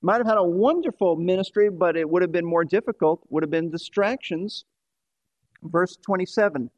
Might 0.00 0.18
have 0.18 0.26
had 0.26 0.38
a 0.38 0.44
wonderful 0.44 1.16
ministry, 1.16 1.68
but 1.68 1.96
it 1.96 2.08
would 2.08 2.22
have 2.22 2.32
been 2.32 2.44
more 2.46 2.64
difficult, 2.64 3.20
would 3.28 3.42
have 3.42 3.50
been 3.50 3.70
distractions. 3.70 4.64
Verse 5.62 5.96
27 5.96 6.70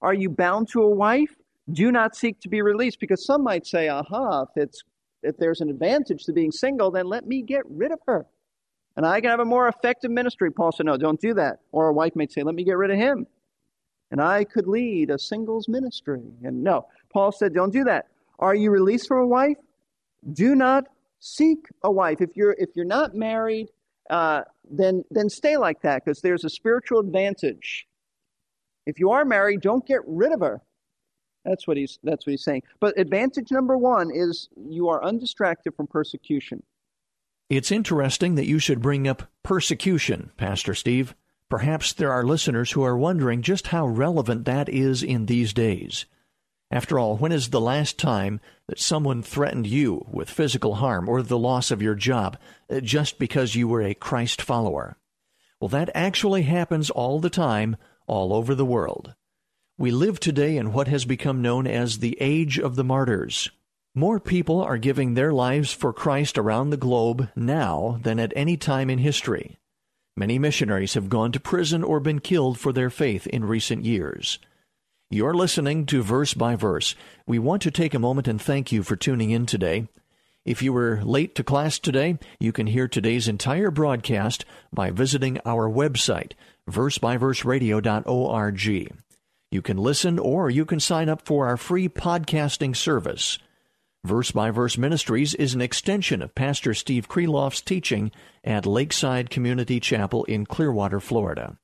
Are 0.00 0.14
you 0.14 0.30
bound 0.30 0.68
to 0.70 0.82
a 0.82 0.90
wife? 0.90 1.34
Do 1.72 1.90
not 1.90 2.14
seek 2.14 2.40
to 2.40 2.48
be 2.48 2.62
released, 2.62 3.00
because 3.00 3.24
some 3.24 3.42
might 3.42 3.66
say, 3.66 3.88
aha, 3.88 4.42
if, 4.42 4.48
it's, 4.56 4.82
if 5.22 5.36
there's 5.38 5.60
an 5.60 5.70
advantage 5.70 6.24
to 6.24 6.32
being 6.32 6.52
single, 6.52 6.90
then 6.90 7.06
let 7.06 7.26
me 7.26 7.42
get 7.42 7.62
rid 7.68 7.90
of 7.90 8.00
her 8.06 8.26
and 8.96 9.04
I 9.04 9.20
can 9.20 9.30
have 9.30 9.40
a 9.40 9.44
more 9.44 9.68
effective 9.68 10.10
ministry. 10.10 10.50
Paul 10.52 10.72
said, 10.72 10.86
No, 10.86 10.96
don't 10.96 11.20
do 11.20 11.34
that. 11.34 11.60
Or 11.72 11.88
a 11.88 11.92
wife 11.92 12.14
may 12.14 12.26
say, 12.28 12.42
Let 12.42 12.54
me 12.54 12.64
get 12.64 12.76
rid 12.76 12.90
of 12.90 12.96
him. 12.96 13.26
And 14.10 14.20
I 14.20 14.44
could 14.44 14.68
lead 14.68 15.10
a 15.10 15.18
singles 15.18 15.68
ministry. 15.68 16.22
And 16.42 16.62
no, 16.62 16.86
Paul 17.12 17.32
said, 17.32 17.54
Don't 17.54 17.72
do 17.72 17.84
that. 17.84 18.06
Are 18.38 18.54
you 18.54 18.70
released 18.70 19.08
from 19.08 19.18
a 19.18 19.26
wife? 19.26 19.56
Do 20.32 20.54
not 20.54 20.84
seek 21.20 21.66
a 21.82 21.90
wife. 21.90 22.20
If 22.20 22.36
you're 22.36 22.54
if 22.58 22.70
you're 22.74 22.84
not 22.84 23.14
married, 23.14 23.68
uh, 24.10 24.42
then 24.70 25.04
then 25.10 25.28
stay 25.28 25.56
like 25.56 25.82
that 25.82 26.04
because 26.04 26.20
there's 26.20 26.44
a 26.44 26.50
spiritual 26.50 27.00
advantage. 27.00 27.86
If 28.86 28.98
you 28.98 29.10
are 29.10 29.24
married, 29.24 29.60
don't 29.62 29.86
get 29.86 30.00
rid 30.06 30.32
of 30.32 30.40
her. 30.40 30.60
That's 31.44 31.66
what 31.66 31.76
he's 31.76 31.98
that's 32.02 32.26
what 32.26 32.32
he's 32.32 32.44
saying. 32.44 32.62
But 32.80 32.98
advantage 32.98 33.50
number 33.50 33.76
one 33.76 34.10
is 34.14 34.48
you 34.56 34.88
are 34.88 35.02
undistracted 35.04 35.74
from 35.74 35.86
persecution. 35.86 36.62
It's 37.50 37.70
interesting 37.70 38.36
that 38.36 38.46
you 38.46 38.58
should 38.58 38.80
bring 38.80 39.06
up 39.06 39.30
persecution, 39.42 40.30
Pastor 40.36 40.74
Steve. 40.74 41.14
Perhaps 41.50 41.92
there 41.92 42.10
are 42.10 42.24
listeners 42.24 42.72
who 42.72 42.82
are 42.82 42.96
wondering 42.96 43.42
just 43.42 43.68
how 43.68 43.86
relevant 43.86 44.46
that 44.46 44.68
is 44.68 45.02
in 45.02 45.26
these 45.26 45.52
days. 45.52 46.06
After 46.70 46.98
all, 46.98 47.16
when 47.16 47.32
is 47.32 47.50
the 47.50 47.60
last 47.60 47.98
time 47.98 48.40
that 48.66 48.80
someone 48.80 49.22
threatened 49.22 49.66
you 49.66 50.06
with 50.10 50.30
physical 50.30 50.76
harm 50.76 51.08
or 51.08 51.22
the 51.22 51.38
loss 51.38 51.70
of 51.70 51.82
your 51.82 51.94
job 51.94 52.38
uh, 52.70 52.80
just 52.80 53.18
because 53.18 53.54
you 53.54 53.68
were 53.68 53.82
a 53.82 53.94
Christ 53.94 54.40
follower? 54.40 54.96
Well, 55.60 55.68
that 55.68 55.90
actually 55.94 56.42
happens 56.42 56.90
all 56.90 57.20
the 57.20 57.30
time, 57.30 57.76
all 58.06 58.32
over 58.32 58.54
the 58.54 58.64
world. 58.64 59.14
We 59.76 59.90
live 59.90 60.18
today 60.18 60.56
in 60.56 60.72
what 60.72 60.88
has 60.88 61.04
become 61.04 61.42
known 61.42 61.66
as 61.66 61.98
the 61.98 62.16
age 62.20 62.58
of 62.58 62.74
the 62.74 62.84
martyrs. 62.84 63.50
More 63.96 64.18
people 64.18 64.60
are 64.60 64.76
giving 64.76 65.14
their 65.14 65.32
lives 65.32 65.72
for 65.72 65.92
Christ 65.92 66.36
around 66.36 66.70
the 66.70 66.76
globe 66.76 67.28
now 67.36 68.00
than 68.02 68.18
at 68.18 68.32
any 68.34 68.56
time 68.56 68.90
in 68.90 68.98
history. 68.98 69.56
Many 70.16 70.36
missionaries 70.36 70.94
have 70.94 71.08
gone 71.08 71.30
to 71.30 71.38
prison 71.38 71.84
or 71.84 72.00
been 72.00 72.18
killed 72.18 72.58
for 72.58 72.72
their 72.72 72.90
faith 72.90 73.28
in 73.28 73.44
recent 73.44 73.84
years. 73.84 74.40
You're 75.10 75.34
listening 75.34 75.86
to 75.86 76.02
Verse 76.02 76.34
by 76.34 76.56
Verse. 76.56 76.96
We 77.24 77.38
want 77.38 77.62
to 77.62 77.70
take 77.70 77.94
a 77.94 78.00
moment 78.00 78.26
and 78.26 78.42
thank 78.42 78.72
you 78.72 78.82
for 78.82 78.96
tuning 78.96 79.30
in 79.30 79.46
today. 79.46 79.86
If 80.44 80.60
you 80.60 80.72
were 80.72 81.00
late 81.04 81.36
to 81.36 81.44
class 81.44 81.78
today, 81.78 82.18
you 82.40 82.50
can 82.50 82.66
hear 82.66 82.88
today's 82.88 83.28
entire 83.28 83.70
broadcast 83.70 84.44
by 84.72 84.90
visiting 84.90 85.38
our 85.46 85.70
website, 85.70 86.32
versebyverseradio.org. 86.68 88.64
You 89.52 89.62
can 89.62 89.76
listen 89.76 90.18
or 90.18 90.50
you 90.50 90.64
can 90.64 90.80
sign 90.80 91.08
up 91.08 91.24
for 91.24 91.46
our 91.46 91.56
free 91.56 91.88
podcasting 91.88 92.74
service. 92.74 93.38
Verse 94.04 94.30
by 94.32 94.50
Verse 94.50 94.76
Ministries 94.76 95.32
is 95.32 95.54
an 95.54 95.62
extension 95.62 96.20
of 96.20 96.34
Pastor 96.34 96.74
Steve 96.74 97.08
Kreloff's 97.08 97.62
teaching 97.62 98.12
at 98.44 98.66
Lakeside 98.66 99.30
Community 99.30 99.80
Chapel 99.80 100.24
in 100.24 100.44
Clearwater, 100.44 101.00
Florida. 101.00 101.56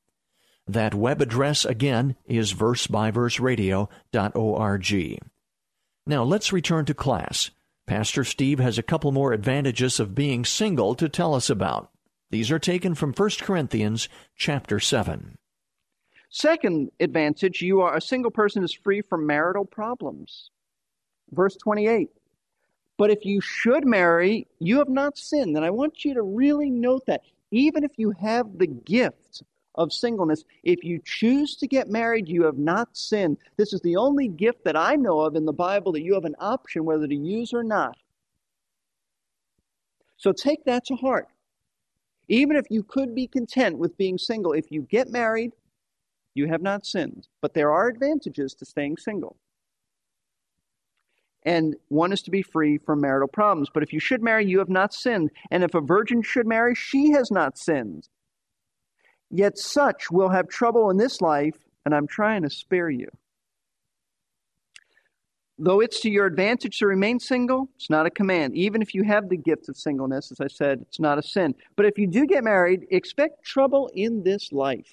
That 0.66 0.94
web 0.94 1.20
address 1.20 1.66
again 1.66 2.16
is 2.24 2.54
versebyverseradio.org. 2.54 5.18
Now 6.06 6.24
let's 6.24 6.50
return 6.50 6.86
to 6.86 6.94
class. 6.94 7.50
Pastor 7.86 8.24
Steve 8.24 8.58
has 8.58 8.78
a 8.78 8.82
couple 8.82 9.12
more 9.12 9.34
advantages 9.34 10.00
of 10.00 10.14
being 10.14 10.46
single 10.46 10.94
to 10.94 11.10
tell 11.10 11.34
us 11.34 11.50
about. 11.50 11.90
These 12.30 12.50
are 12.50 12.58
taken 12.58 12.94
from 12.94 13.12
1 13.12 13.30
Corinthians 13.42 14.08
chapter 14.34 14.80
7. 14.80 15.36
Second 16.30 16.90
advantage, 17.00 17.60
you 17.60 17.82
are 17.82 17.94
a 17.94 18.00
single 18.00 18.30
person 18.30 18.64
is 18.64 18.72
free 18.72 19.02
from 19.02 19.26
marital 19.26 19.66
problems. 19.66 20.50
Verse 21.32 21.56
28. 21.56 22.08
But 23.00 23.10
if 23.10 23.24
you 23.24 23.40
should 23.40 23.86
marry, 23.86 24.46
you 24.58 24.76
have 24.76 24.90
not 24.90 25.16
sinned. 25.16 25.56
And 25.56 25.64
I 25.64 25.70
want 25.70 26.04
you 26.04 26.12
to 26.12 26.20
really 26.20 26.68
note 26.68 27.06
that. 27.06 27.22
Even 27.50 27.82
if 27.82 27.92
you 27.96 28.10
have 28.20 28.58
the 28.58 28.66
gift 28.66 29.42
of 29.76 29.90
singleness, 29.90 30.44
if 30.64 30.84
you 30.84 31.00
choose 31.02 31.56
to 31.56 31.66
get 31.66 31.88
married, 31.88 32.28
you 32.28 32.44
have 32.44 32.58
not 32.58 32.94
sinned. 32.94 33.38
This 33.56 33.72
is 33.72 33.80
the 33.80 33.96
only 33.96 34.28
gift 34.28 34.64
that 34.64 34.76
I 34.76 34.96
know 34.96 35.20
of 35.20 35.34
in 35.34 35.46
the 35.46 35.52
Bible 35.54 35.92
that 35.92 36.02
you 36.02 36.12
have 36.12 36.26
an 36.26 36.36
option 36.40 36.84
whether 36.84 37.06
to 37.06 37.16
use 37.16 37.54
or 37.54 37.64
not. 37.64 37.96
So 40.18 40.30
take 40.30 40.66
that 40.66 40.84
to 40.84 40.94
heart. 40.94 41.28
Even 42.28 42.54
if 42.54 42.66
you 42.68 42.82
could 42.82 43.14
be 43.14 43.26
content 43.26 43.78
with 43.78 43.96
being 43.96 44.18
single, 44.18 44.52
if 44.52 44.70
you 44.70 44.82
get 44.82 45.08
married, 45.08 45.52
you 46.34 46.48
have 46.48 46.60
not 46.60 46.84
sinned. 46.84 47.28
But 47.40 47.54
there 47.54 47.72
are 47.72 47.88
advantages 47.88 48.52
to 48.56 48.66
staying 48.66 48.98
single. 48.98 49.38
And 51.44 51.74
one 51.88 52.12
is 52.12 52.22
to 52.22 52.30
be 52.30 52.42
free 52.42 52.78
from 52.78 53.00
marital 53.00 53.28
problems. 53.28 53.70
But 53.72 53.82
if 53.82 53.92
you 53.92 54.00
should 54.00 54.22
marry, 54.22 54.46
you 54.46 54.58
have 54.58 54.68
not 54.68 54.92
sinned. 54.92 55.30
And 55.50 55.64
if 55.64 55.74
a 55.74 55.80
virgin 55.80 56.22
should 56.22 56.46
marry, 56.46 56.74
she 56.74 57.10
has 57.12 57.30
not 57.30 57.56
sinned. 57.56 58.08
Yet 59.30 59.56
such 59.56 60.10
will 60.10 60.28
have 60.28 60.48
trouble 60.48 60.90
in 60.90 60.96
this 60.96 61.20
life, 61.20 61.56
and 61.84 61.94
I'm 61.94 62.06
trying 62.06 62.42
to 62.42 62.50
spare 62.50 62.90
you. 62.90 63.08
Though 65.56 65.80
it's 65.80 66.00
to 66.00 66.10
your 66.10 66.26
advantage 66.26 66.78
to 66.78 66.86
remain 66.86 67.20
single, 67.20 67.68
it's 67.76 67.90
not 67.90 68.06
a 68.06 68.10
command. 68.10 68.56
Even 68.56 68.80
if 68.80 68.94
you 68.94 69.04
have 69.04 69.28
the 69.28 69.36
gift 69.36 69.68
of 69.68 69.76
singleness, 69.76 70.32
as 70.32 70.40
I 70.40 70.46
said, 70.46 70.80
it's 70.80 70.98
not 70.98 71.18
a 71.18 71.22
sin. 71.22 71.54
But 71.76 71.86
if 71.86 71.98
you 71.98 72.06
do 72.06 72.26
get 72.26 72.44
married, 72.44 72.86
expect 72.90 73.44
trouble 73.44 73.90
in 73.94 74.22
this 74.22 74.52
life. 74.52 74.90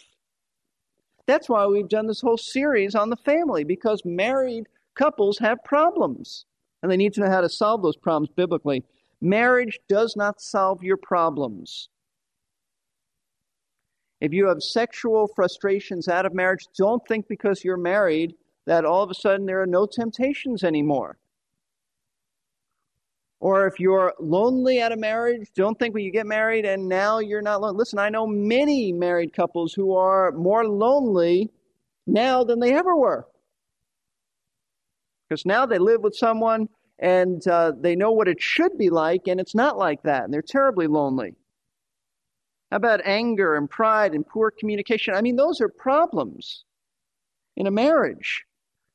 That's 1.25 1.49
why 1.49 1.65
we've 1.65 1.87
done 1.87 2.07
this 2.07 2.21
whole 2.21 2.37
series 2.37 2.95
on 2.95 3.09
the 3.09 3.17
family, 3.17 3.63
because 3.63 4.01
married 4.05 4.67
couples 4.97 5.37
have 5.39 5.63
problems, 5.63 6.45
and 6.81 6.91
they 6.91 6.97
need 6.97 7.13
to 7.13 7.21
know 7.21 7.29
how 7.29 7.41
to 7.41 7.49
solve 7.49 7.81
those 7.81 7.97
problems 7.97 8.29
biblically. 8.35 8.83
Marriage 9.21 9.79
does 9.87 10.15
not 10.15 10.41
solve 10.41 10.83
your 10.83 10.97
problems. 10.97 11.89
If 14.19 14.33
you 14.33 14.47
have 14.47 14.61
sexual 14.61 15.27
frustrations 15.27 16.07
out 16.07 16.25
of 16.25 16.33
marriage, 16.33 16.65
don't 16.77 17.01
think 17.07 17.27
because 17.27 17.63
you're 17.63 17.77
married 17.77 18.33
that 18.65 18.83
all 18.83 19.03
of 19.03 19.11
a 19.11 19.15
sudden 19.15 19.45
there 19.45 19.61
are 19.61 19.67
no 19.67 19.85
temptations 19.85 20.63
anymore. 20.63 21.17
Or 23.39 23.67
if 23.67 23.79
you're 23.79 24.13
lonely 24.19 24.81
out 24.81 24.91
of 24.91 24.97
marriage, 24.97 25.47
don't 25.55 25.77
think 25.77 25.93
when 25.93 26.03
you 26.03 26.11
get 26.11 26.25
married 26.25 26.65
and 26.65 26.89
now 26.89 27.19
you're 27.19 27.43
not 27.43 27.61
lonely. 27.61 27.77
Listen, 27.77 27.99
I 27.99 28.09
know 28.09 28.25
many 28.25 28.91
married 28.91 29.33
couples 29.33 29.73
who 29.73 29.95
are 29.95 30.31
more 30.31 30.67
lonely 30.67 31.51
now 32.07 32.43
than 32.43 32.59
they 32.59 32.73
ever 32.73 32.95
were. 32.95 33.27
Because 35.27 35.45
now 35.45 35.65
they 35.65 35.77
live 35.77 36.01
with 36.01 36.15
someone 36.15 36.69
and 36.99 37.45
uh, 37.47 37.73
they 37.79 37.95
know 37.95 38.11
what 38.11 38.27
it 38.27 38.41
should 38.41 38.77
be 38.77 38.89
like, 38.89 39.27
and 39.27 39.39
it's 39.39 39.53
not 39.53 39.77
like 39.77 40.01
that, 40.03 40.23
and 40.23 40.33
they're 40.33 40.41
terribly 40.41 40.87
lonely. 40.87 41.35
How 42.71 42.77
about 42.77 43.01
anger 43.05 43.55
and 43.55 43.69
pride 43.69 44.13
and 44.13 44.25
poor 44.25 44.51
communication? 44.51 45.13
I 45.13 45.21
mean, 45.21 45.35
those 45.35 45.61
are 45.61 45.69
problems 45.69 46.65
in 47.55 47.67
a 47.67 47.71
marriage. 47.71 48.45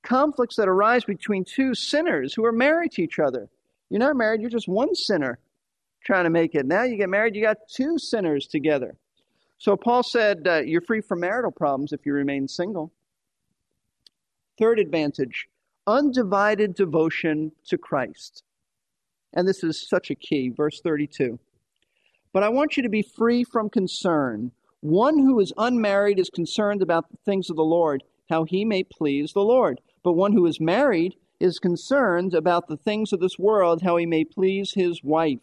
Conflicts 0.03 0.57
that 0.57 0.69
arise 0.69 1.05
between 1.05 1.45
two 1.45 1.75
sinners 1.75 2.35
who 2.35 2.45
are 2.45 2.53
married 2.53 2.93
to 2.93 3.03
each 3.03 3.19
other. 3.19 3.49
You're 3.89 4.01
not 4.01 4.17
married, 4.17 4.41
you're 4.41 4.51
just 4.51 4.69
one 4.69 4.95
sinner 4.95 5.39
trying 6.05 6.25
to 6.25 6.31
make 6.31 6.55
it. 6.55 6.67
Now 6.67 6.83
you 6.83 6.97
get 6.97 7.09
married, 7.09 7.37
you 7.37 7.43
got 7.43 7.59
two 7.73 7.99
sinners 7.99 8.49
together. 8.49 8.97
So 9.59 9.77
Paul 9.77 10.03
said, 10.03 10.49
uh, 10.49 10.62
You're 10.62 10.81
free 10.81 11.01
from 11.01 11.21
marital 11.21 11.53
problems 11.53 11.93
if 11.93 12.05
you 12.05 12.12
remain 12.12 12.49
single. 12.49 12.93
Third 14.59 14.81
advantage 14.81 15.47
undivided 15.87 16.75
devotion 16.75 17.53
to 17.67 17.79
Christ. 17.79 18.43
And 19.33 19.49
this 19.49 19.65
is 19.65 19.89
such 19.89 20.11
a 20.11 20.15
key, 20.15 20.51
verse 20.51 20.81
32. 20.83 21.39
But 22.33 22.43
I 22.43 22.49
want 22.49 22.77
you 22.77 22.83
to 22.83 22.89
be 22.89 23.03
free 23.03 23.45
from 23.45 23.69
concern. 23.69 24.53
One 24.81 25.19
who 25.19 25.39
is 25.41 25.53
unmarried 25.57 26.18
is 26.18 26.31
concerned 26.31 26.83
about 26.83 27.11
the 27.11 27.18
things 27.25 27.51
of 27.51 27.57
the 27.57 27.62
Lord, 27.62 28.03
how 28.29 28.45
he 28.45 28.64
may 28.64 28.83
please 28.83 29.33
the 29.33 29.40
Lord. 29.40 29.81
But 30.03 30.12
one 30.12 30.33
who 30.33 30.47
is 30.47 30.61
married 30.61 31.14
is 31.40 31.59
concerned 31.59 32.35
about 32.35 32.68
the 32.68 32.77
things 32.77 33.12
of 33.12 33.21
this 33.21 33.38
world, 33.38 33.83
how 33.83 33.97
he 33.97 34.07
may 34.07 34.25
please 34.25 34.73
his 34.75 35.03
wife. 35.03 35.40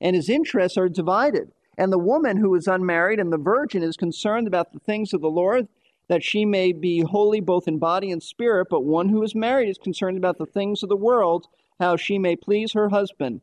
And 0.00 0.14
his 0.14 0.28
interests 0.28 0.78
are 0.78 0.88
divided. 0.88 1.52
And 1.76 1.92
the 1.92 1.98
woman 1.98 2.36
who 2.36 2.54
is 2.54 2.66
unmarried 2.66 3.18
and 3.18 3.32
the 3.32 3.38
virgin 3.38 3.82
is 3.82 3.96
concerned 3.96 4.46
about 4.46 4.72
the 4.72 4.80
things 4.80 5.12
of 5.12 5.20
the 5.20 5.30
Lord, 5.30 5.66
that 6.10 6.24
she 6.24 6.44
may 6.44 6.72
be 6.72 7.04
holy 7.08 7.40
both 7.40 7.68
in 7.68 7.78
body 7.78 8.10
and 8.10 8.20
spirit, 8.20 8.66
but 8.68 8.84
one 8.84 9.08
who 9.08 9.22
is 9.22 9.32
married 9.32 9.68
is 9.68 9.78
concerned 9.78 10.18
about 10.18 10.38
the 10.38 10.44
things 10.44 10.82
of 10.82 10.88
the 10.88 10.96
world, 10.96 11.46
how 11.78 11.94
she 11.94 12.18
may 12.18 12.34
please 12.34 12.72
her 12.72 12.88
husband. 12.88 13.40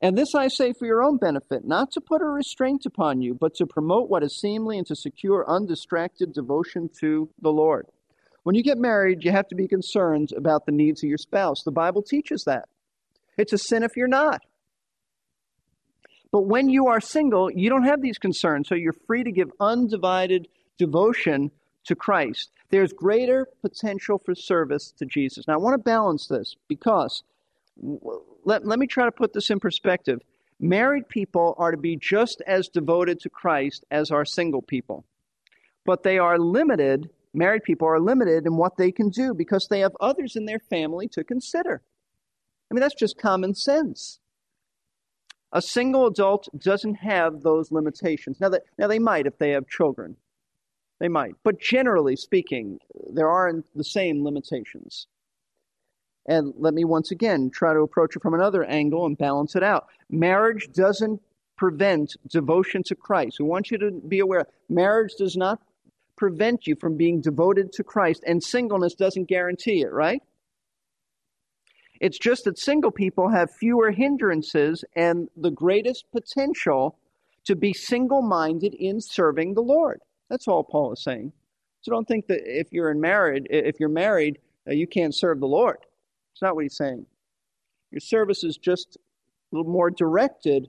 And 0.00 0.16
this 0.16 0.34
I 0.34 0.48
say 0.48 0.72
for 0.72 0.86
your 0.86 1.02
own 1.02 1.18
benefit, 1.18 1.66
not 1.66 1.90
to 1.92 2.00
put 2.00 2.22
a 2.22 2.24
restraint 2.24 2.86
upon 2.86 3.20
you, 3.20 3.34
but 3.34 3.54
to 3.56 3.66
promote 3.66 4.08
what 4.08 4.22
is 4.22 4.40
seemly 4.40 4.78
and 4.78 4.86
to 4.86 4.96
secure 4.96 5.44
undistracted 5.46 6.32
devotion 6.32 6.88
to 7.00 7.28
the 7.42 7.52
Lord. 7.52 7.86
When 8.42 8.54
you 8.54 8.62
get 8.62 8.78
married, 8.78 9.22
you 9.22 9.32
have 9.32 9.48
to 9.48 9.54
be 9.54 9.68
concerned 9.68 10.30
about 10.34 10.64
the 10.64 10.72
needs 10.72 11.04
of 11.04 11.10
your 11.10 11.18
spouse. 11.18 11.62
The 11.62 11.72
Bible 11.72 12.00
teaches 12.00 12.44
that. 12.44 12.70
It's 13.36 13.52
a 13.52 13.58
sin 13.58 13.82
if 13.82 13.96
you're 13.96 14.08
not. 14.08 14.40
But 16.32 16.46
when 16.46 16.70
you 16.70 16.86
are 16.86 17.02
single, 17.02 17.50
you 17.52 17.68
don't 17.68 17.84
have 17.84 18.00
these 18.00 18.16
concerns, 18.16 18.66
so 18.66 18.74
you're 18.74 18.94
free 19.06 19.24
to 19.24 19.30
give 19.30 19.50
undivided 19.60 20.48
devotion 20.78 21.50
to 21.86 21.94
Christ. 21.94 22.50
There's 22.70 22.92
greater 22.92 23.46
potential 23.62 24.20
for 24.24 24.34
service 24.34 24.92
to 24.98 25.06
Jesus. 25.06 25.46
Now, 25.46 25.54
I 25.54 25.58
want 25.58 25.74
to 25.74 25.82
balance 25.82 26.26
this 26.26 26.56
because 26.68 27.22
let, 28.44 28.66
let 28.66 28.78
me 28.78 28.86
try 28.86 29.04
to 29.04 29.12
put 29.12 29.32
this 29.32 29.50
in 29.50 29.60
perspective. 29.60 30.20
Married 30.58 31.08
people 31.08 31.54
are 31.58 31.70
to 31.70 31.76
be 31.76 31.96
just 31.96 32.42
as 32.46 32.68
devoted 32.68 33.20
to 33.20 33.30
Christ 33.30 33.84
as 33.90 34.10
are 34.10 34.24
single 34.24 34.62
people. 34.62 35.04
But 35.84 36.02
they 36.02 36.18
are 36.18 36.38
limited, 36.38 37.10
married 37.34 37.62
people 37.62 37.86
are 37.86 38.00
limited 38.00 38.46
in 38.46 38.56
what 38.56 38.76
they 38.76 38.90
can 38.90 39.10
do 39.10 39.34
because 39.34 39.68
they 39.68 39.80
have 39.80 39.96
others 40.00 40.34
in 40.34 40.46
their 40.46 40.58
family 40.58 41.08
to 41.08 41.22
consider. 41.22 41.82
I 42.70 42.74
mean, 42.74 42.80
that's 42.80 42.94
just 42.94 43.18
common 43.18 43.54
sense. 43.54 44.18
A 45.52 45.62
single 45.62 46.06
adult 46.06 46.48
doesn't 46.58 46.96
have 46.96 47.42
those 47.42 47.70
limitations. 47.70 48.40
Now, 48.40 48.48
that, 48.48 48.62
now 48.78 48.88
they 48.88 48.98
might 48.98 49.26
if 49.26 49.38
they 49.38 49.50
have 49.50 49.68
children. 49.68 50.16
They 50.98 51.08
might. 51.08 51.34
But 51.42 51.60
generally 51.60 52.16
speaking, 52.16 52.80
there 53.12 53.28
aren't 53.28 53.66
the 53.74 53.84
same 53.84 54.24
limitations. 54.24 55.06
And 56.26 56.54
let 56.56 56.74
me 56.74 56.84
once 56.84 57.10
again 57.10 57.50
try 57.50 57.72
to 57.72 57.80
approach 57.80 58.16
it 58.16 58.22
from 58.22 58.34
another 58.34 58.64
angle 58.64 59.06
and 59.06 59.16
balance 59.16 59.54
it 59.54 59.62
out. 59.62 59.86
Marriage 60.10 60.68
doesn't 60.72 61.20
prevent 61.56 62.16
devotion 62.28 62.82
to 62.84 62.94
Christ. 62.94 63.38
We 63.38 63.46
want 63.46 63.70
you 63.70 63.78
to 63.78 63.90
be 63.90 64.20
aware 64.20 64.46
marriage 64.68 65.14
does 65.16 65.36
not 65.36 65.60
prevent 66.16 66.66
you 66.66 66.74
from 66.76 66.96
being 66.96 67.20
devoted 67.20 67.72
to 67.72 67.84
Christ, 67.84 68.24
and 68.26 68.42
singleness 68.42 68.94
doesn't 68.94 69.28
guarantee 69.28 69.82
it, 69.82 69.92
right? 69.92 70.22
It's 72.00 72.18
just 72.18 72.44
that 72.44 72.58
single 72.58 72.90
people 72.90 73.28
have 73.28 73.50
fewer 73.50 73.90
hindrances 73.90 74.84
and 74.94 75.28
the 75.36 75.50
greatest 75.50 76.06
potential 76.12 76.98
to 77.44 77.54
be 77.54 77.72
single 77.72 78.22
minded 78.22 78.74
in 78.74 79.00
serving 79.00 79.54
the 79.54 79.62
Lord. 79.62 80.00
That's 80.28 80.48
all 80.48 80.64
Paul 80.64 80.92
is 80.92 81.02
saying. 81.02 81.32
So 81.82 81.92
don't 81.92 82.06
think 82.08 82.26
that 82.26 82.40
if 82.44 82.72
you're 82.72 82.90
in 82.90 83.00
married, 83.00 83.46
if 83.50 83.78
you're 83.78 83.88
married, 83.88 84.38
uh, 84.68 84.72
you 84.72 84.86
can't 84.86 85.14
serve 85.14 85.40
the 85.40 85.46
Lord. 85.46 85.78
It's 86.32 86.42
not 86.42 86.54
what 86.54 86.64
he's 86.64 86.76
saying. 86.76 87.06
Your 87.90 88.00
service 88.00 88.42
is 88.42 88.56
just 88.56 88.96
a 88.96 89.56
little 89.56 89.70
more 89.70 89.90
directed 89.90 90.68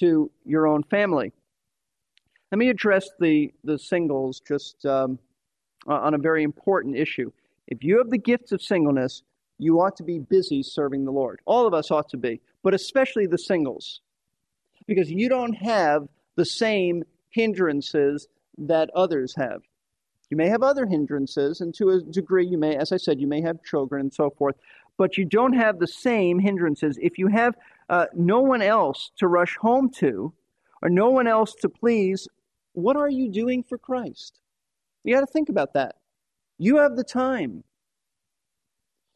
to 0.00 0.30
your 0.44 0.66
own 0.66 0.82
family. 0.84 1.32
Let 2.52 2.58
me 2.58 2.68
address 2.68 3.08
the, 3.18 3.52
the 3.64 3.78
singles 3.78 4.40
just 4.46 4.84
um, 4.84 5.18
on 5.86 6.14
a 6.14 6.18
very 6.18 6.42
important 6.42 6.96
issue. 6.96 7.32
If 7.66 7.82
you 7.82 7.98
have 7.98 8.10
the 8.10 8.18
gifts 8.18 8.52
of 8.52 8.62
singleness, 8.62 9.22
you 9.58 9.80
ought 9.80 9.96
to 9.96 10.02
be 10.02 10.18
busy 10.18 10.62
serving 10.62 11.04
the 11.04 11.10
Lord. 11.10 11.40
All 11.46 11.66
of 11.66 11.74
us 11.74 11.90
ought 11.90 12.08
to 12.10 12.16
be, 12.16 12.40
but 12.62 12.74
especially 12.74 13.26
the 13.26 13.38
singles, 13.38 14.00
because 14.86 15.10
you 15.10 15.28
don't 15.28 15.54
have 15.54 16.08
the 16.36 16.44
same 16.44 17.02
hindrances 17.30 18.28
that 18.58 18.90
others 18.94 19.34
have. 19.36 19.62
You 20.30 20.36
may 20.36 20.48
have 20.48 20.62
other 20.62 20.86
hindrances, 20.86 21.60
and 21.60 21.74
to 21.74 21.90
a 21.90 22.02
degree, 22.02 22.46
you 22.46 22.58
may, 22.58 22.76
as 22.76 22.92
I 22.92 22.98
said, 22.98 23.20
you 23.20 23.26
may 23.26 23.40
have 23.40 23.62
children 23.64 24.02
and 24.02 24.12
so 24.12 24.30
forth, 24.30 24.56
but 24.98 25.16
you 25.16 25.24
don't 25.24 25.54
have 25.54 25.78
the 25.78 25.86
same 25.86 26.38
hindrances. 26.38 26.98
If 27.00 27.18
you 27.18 27.28
have 27.28 27.54
uh, 27.88 28.06
no 28.14 28.40
one 28.40 28.60
else 28.60 29.10
to 29.18 29.26
rush 29.26 29.56
home 29.56 29.90
to, 29.98 30.34
or 30.82 30.90
no 30.90 31.10
one 31.10 31.26
else 31.26 31.54
to 31.62 31.68
please, 31.68 32.28
what 32.72 32.96
are 32.96 33.08
you 33.08 33.30
doing 33.30 33.62
for 33.62 33.78
Christ? 33.78 34.38
You 35.04 35.14
got 35.14 35.20
to 35.20 35.26
think 35.26 35.48
about 35.48 35.72
that. 35.74 35.96
You 36.58 36.78
have 36.78 36.96
the 36.96 37.04
time 37.04 37.64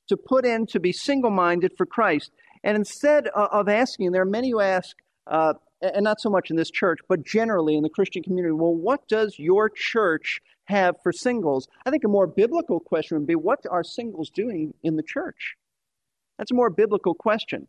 to 0.09 0.17
put 0.17 0.47
in 0.47 0.67
to 0.67 0.81
be 0.81 0.93
single 0.93 1.31
minded 1.31 1.73
for 1.77 1.87
Christ. 1.87 2.31
And 2.65 2.77
instead 2.77 3.27
of 3.29 3.69
asking, 3.69 4.13
there 4.13 4.23
are 4.23 4.27
many 4.27 4.51
who 4.51 4.61
ask, 4.61 4.97
uh, 5.27 5.55
and 5.83 6.05
not 6.05 6.21
so 6.21 6.31
much 6.31 6.51
in 6.51 6.57
this 6.57 6.71
church, 6.71 7.01
but 7.09 7.25
generally 7.25 7.77
in 7.77 7.83
the 7.83 7.89
Christian 7.89 8.23
community, 8.23 8.53
well, 8.53 8.75
what 8.75 9.07
does 9.09 9.39
your 9.39 9.69
church 9.69 10.41
have 10.65 10.97
for 11.03 11.13
singles? 11.13 11.69
I 11.85 11.91
think 11.91 12.05
a 12.05 12.09
more 12.09 12.27
biblical 12.27 12.81
question 12.81 13.19
would 13.19 13.27
be 13.27 13.35
what 13.35 13.61
are 13.71 13.83
singles 13.85 14.31
doing 14.31 14.75
in 14.83 14.97
the 14.97 15.03
church? 15.03 15.57
That's 16.39 16.53
a 16.53 16.55
more 16.55 16.71
biblical 16.71 17.15
question. 17.15 17.67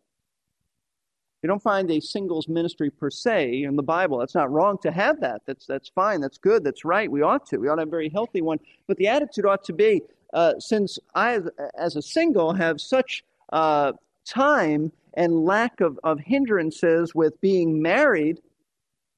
You 1.42 1.48
don't 1.48 1.62
find 1.62 1.92
a 1.92 2.00
singles 2.00 2.48
ministry 2.48 2.90
per 2.90 3.10
se 3.10 3.64
in 3.64 3.76
the 3.76 3.84
Bible. 3.84 4.18
That's 4.20 4.36
not 4.36 4.50
wrong 4.50 4.78
to 4.84 4.92
have 4.92 5.20
that. 5.20 5.42
That's, 5.46 5.66
that's 5.66 5.90
fine. 5.90 6.22
That's 6.22 6.38
good. 6.38 6.64
That's 6.64 6.86
right. 6.86 7.12
We 7.12 7.22
ought 7.22 7.46
to. 7.48 7.58
We 7.58 7.68
ought 7.68 7.76
to 7.76 7.82
have 7.82 7.90
a 7.90 7.92
very 7.92 8.08
healthy 8.08 8.42
one. 8.42 8.60
But 8.88 8.96
the 8.96 9.10
attitude 9.10 9.46
ought 9.46 9.64
to 9.66 9.74
be 9.74 10.04
uh, 10.34 10.54
since 10.60 11.00
I, 11.16 11.42
as 11.78 11.98
a 11.98 12.02
single, 12.02 12.54
have 12.54 12.80
such 12.80 13.26
uh, 13.52 13.92
time 14.26 14.94
and 15.16 15.46
lack 15.46 15.82
of, 15.82 16.00
of 16.04 16.20
hindrances 16.20 17.14
with 17.14 17.40
being 17.42 17.82
married, 17.82 18.40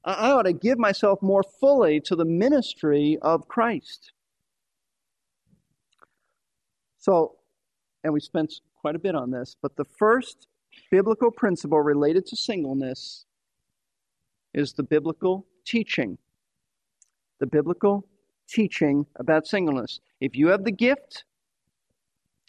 I 0.04 0.30
ought 0.30 0.42
to 0.42 0.52
give 0.52 0.78
myself 0.78 1.20
more 1.22 1.42
fully 1.42 2.00
to 2.02 2.14
the 2.14 2.24
ministry 2.24 3.18
of 3.22 3.48
Christ. 3.48 4.12
So, 6.98 7.36
and 8.04 8.12
we 8.12 8.20
spent 8.20 8.52
quite 8.80 8.94
a 8.94 9.00
bit 9.00 9.14
on 9.14 9.30
this, 9.30 9.56
but 9.60 9.76
the 9.76 9.84
first 9.84 10.46
biblical 10.90 11.30
principle 11.30 11.80
related 11.80 12.26
to 12.26 12.36
singleness 12.36 13.24
is 14.54 14.72
the 14.72 14.82
biblical 14.82 15.46
teaching. 15.64 16.18
The 17.40 17.46
biblical 17.46 18.06
teaching 18.48 19.06
about 19.16 19.46
singleness. 19.46 20.00
If 20.20 20.36
you 20.36 20.48
have 20.48 20.64
the 20.64 20.72
gift, 20.72 21.24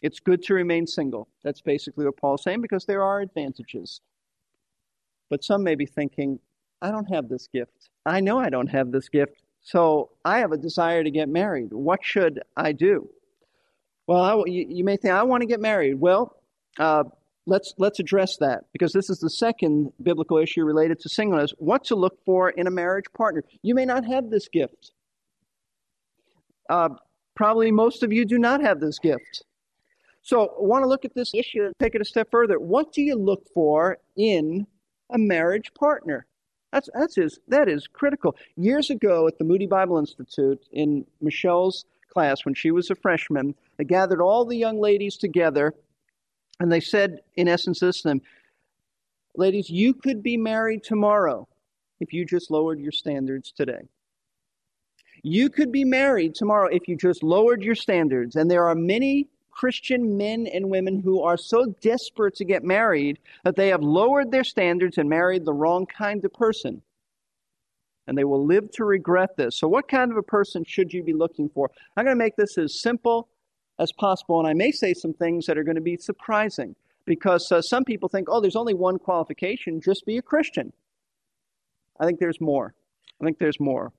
it's 0.01 0.19
good 0.19 0.43
to 0.43 0.53
remain 0.53 0.85
single. 0.85 1.27
That's 1.43 1.61
basically 1.61 2.05
what 2.05 2.17
Paul's 2.17 2.43
saying 2.43 2.61
because 2.61 2.85
there 2.85 3.03
are 3.03 3.21
advantages. 3.21 4.01
But 5.29 5.43
some 5.43 5.63
may 5.63 5.75
be 5.75 5.85
thinking, 5.85 6.39
I 6.81 6.91
don't 6.91 7.11
have 7.11 7.29
this 7.29 7.47
gift. 7.47 7.89
I 8.05 8.19
know 8.19 8.39
I 8.39 8.49
don't 8.49 8.67
have 8.67 8.91
this 8.91 9.09
gift. 9.09 9.41
So 9.61 10.11
I 10.23 10.39
have 10.39 10.51
a 10.51 10.57
desire 10.57 11.03
to 11.03 11.11
get 11.11 11.27
married. 11.27 11.73
What 11.73 11.99
should 12.03 12.41
I 12.55 12.71
do? 12.71 13.09
Well, 14.05 14.21
I, 14.21 14.35
you, 14.45 14.65
you, 14.69 14.83
may 14.85 14.95
think, 14.95 15.13
I 15.13 15.23
want 15.23 15.41
to 15.41 15.47
get 15.47 15.59
married. 15.59 15.95
Well, 15.95 16.37
uh, 16.79 17.03
let's 17.45 17.73
let's 17.77 17.99
address 17.99 18.37
that 18.37 18.65
because 18.71 18.93
this 18.93 19.09
is 19.09 19.19
the 19.19 19.29
second 19.29 19.91
biblical 20.01 20.37
issue 20.37 20.63
related 20.63 20.99
to 21.01 21.09
singleness. 21.09 21.51
What 21.57 21.83
to 21.85 21.95
look 21.95 22.23
for 22.23 22.51
in 22.51 22.67
a 22.67 22.71
marriage 22.71 23.05
partner? 23.13 23.43
You 23.63 23.75
may 23.75 23.83
not 23.83 24.05
have 24.05 24.29
this 24.29 24.47
gift. 24.47 24.91
Uh, 26.69 26.89
probably 27.35 27.71
most 27.71 28.03
of 28.03 28.13
you 28.13 28.23
do 28.23 28.37
not 28.37 28.61
have 28.61 28.79
this 28.79 28.99
gift. 28.99 29.43
So, 30.27 30.41
I 30.41 30.47
want 30.59 30.83
to 30.83 30.89
look 30.89 31.05
at 31.05 31.15
this 31.15 31.33
issue 31.33 31.63
and 31.63 31.73
take 31.79 31.95
it 31.95 32.01
a 32.01 32.05
step 32.05 32.27
further. 32.29 32.59
What 32.59 32.91
do 32.91 33.01
you 33.01 33.15
look 33.15 33.47
for 33.53 33.97
in 34.17 34.67
a 35.09 35.17
marriage 35.17 35.73
partner? 35.73 36.25
That's 36.73 36.89
that's 36.93 37.17
is 37.17 37.39
that 37.47 37.69
is 37.69 37.87
critical. 37.87 38.35
Years 38.57 38.89
ago 38.89 39.25
at 39.29 39.37
the 39.37 39.45
Moody 39.45 39.67
Bible 39.67 39.97
Institute 39.97 40.61
in 40.73 41.05
Michelle's 41.21 41.85
class 42.11 42.43
when 42.43 42.53
she 42.53 42.71
was 42.71 42.89
a 42.89 42.95
freshman, 42.95 43.55
they 43.77 43.85
gathered 43.85 44.21
all 44.21 44.43
the 44.43 44.57
young 44.57 44.81
ladies 44.81 45.15
together 45.15 45.73
and 46.59 46.69
they 46.69 46.81
said, 46.81 47.21
in 47.35 47.47
essence, 47.47 47.79
this 47.79 48.01
to 48.01 48.09
them 48.09 48.21
Ladies, 49.37 49.69
you 49.69 49.93
could 49.93 50.21
be 50.21 50.35
married 50.35 50.83
tomorrow 50.83 51.47
if 52.01 52.11
you 52.11 52.25
just 52.25 52.51
lowered 52.51 52.81
your 52.81 52.91
standards 52.91 53.53
today. 53.53 53.87
You 55.23 55.49
could 55.49 55.71
be 55.71 55.85
married 55.85 56.35
tomorrow 56.35 56.67
if 56.67 56.89
you 56.89 56.97
just 56.97 57.23
lowered 57.23 57.63
your 57.63 57.75
standards. 57.75 58.35
And 58.35 58.51
there 58.51 58.65
are 58.65 58.75
many 58.75 59.29
Christian 59.57 60.17
men 60.17 60.45
and 60.45 60.69
women 60.69 60.99
who 60.99 61.23
are 61.23 61.35
so 61.35 61.65
desperate 61.81 62.35
to 62.35 62.45
get 62.45 62.63
married 62.63 63.17
that 63.43 63.55
they 63.55 63.69
have 63.69 63.81
lowered 63.81 64.29
their 64.29 64.43
standards 64.43 64.99
and 64.99 65.09
married 65.09 65.45
the 65.45 65.53
wrong 65.53 65.87
kind 65.87 66.23
of 66.23 66.31
person. 66.31 66.83
And 68.05 68.15
they 68.15 68.23
will 68.23 68.45
live 68.45 68.69
to 68.73 68.85
regret 68.85 69.35
this. 69.35 69.57
So, 69.57 69.67
what 69.67 69.87
kind 69.87 70.11
of 70.11 70.17
a 70.17 70.23
person 70.23 70.63
should 70.65 70.93
you 70.93 71.03
be 71.03 71.13
looking 71.13 71.49
for? 71.49 71.71
I'm 71.95 72.05
going 72.05 72.15
to 72.15 72.23
make 72.23 72.35
this 72.35 72.55
as 72.57 72.81
simple 72.81 73.29
as 73.79 73.91
possible. 73.97 74.39
And 74.39 74.47
I 74.47 74.53
may 74.53 74.71
say 74.71 74.93
some 74.93 75.13
things 75.13 75.47
that 75.47 75.57
are 75.57 75.63
going 75.63 75.75
to 75.75 75.81
be 75.81 75.97
surprising 75.97 76.75
because 77.05 77.51
uh, 77.51 77.61
some 77.61 77.83
people 77.83 78.09
think, 78.09 78.27
oh, 78.29 78.39
there's 78.39 78.55
only 78.55 78.75
one 78.75 78.99
qualification 78.99 79.81
just 79.81 80.05
be 80.05 80.17
a 80.17 80.21
Christian. 80.21 80.71
I 81.99 82.05
think 82.05 82.19
there's 82.19 82.39
more. 82.39 82.75
I 83.19 83.25
think 83.25 83.39
there's 83.39 83.59
more. 83.59 83.91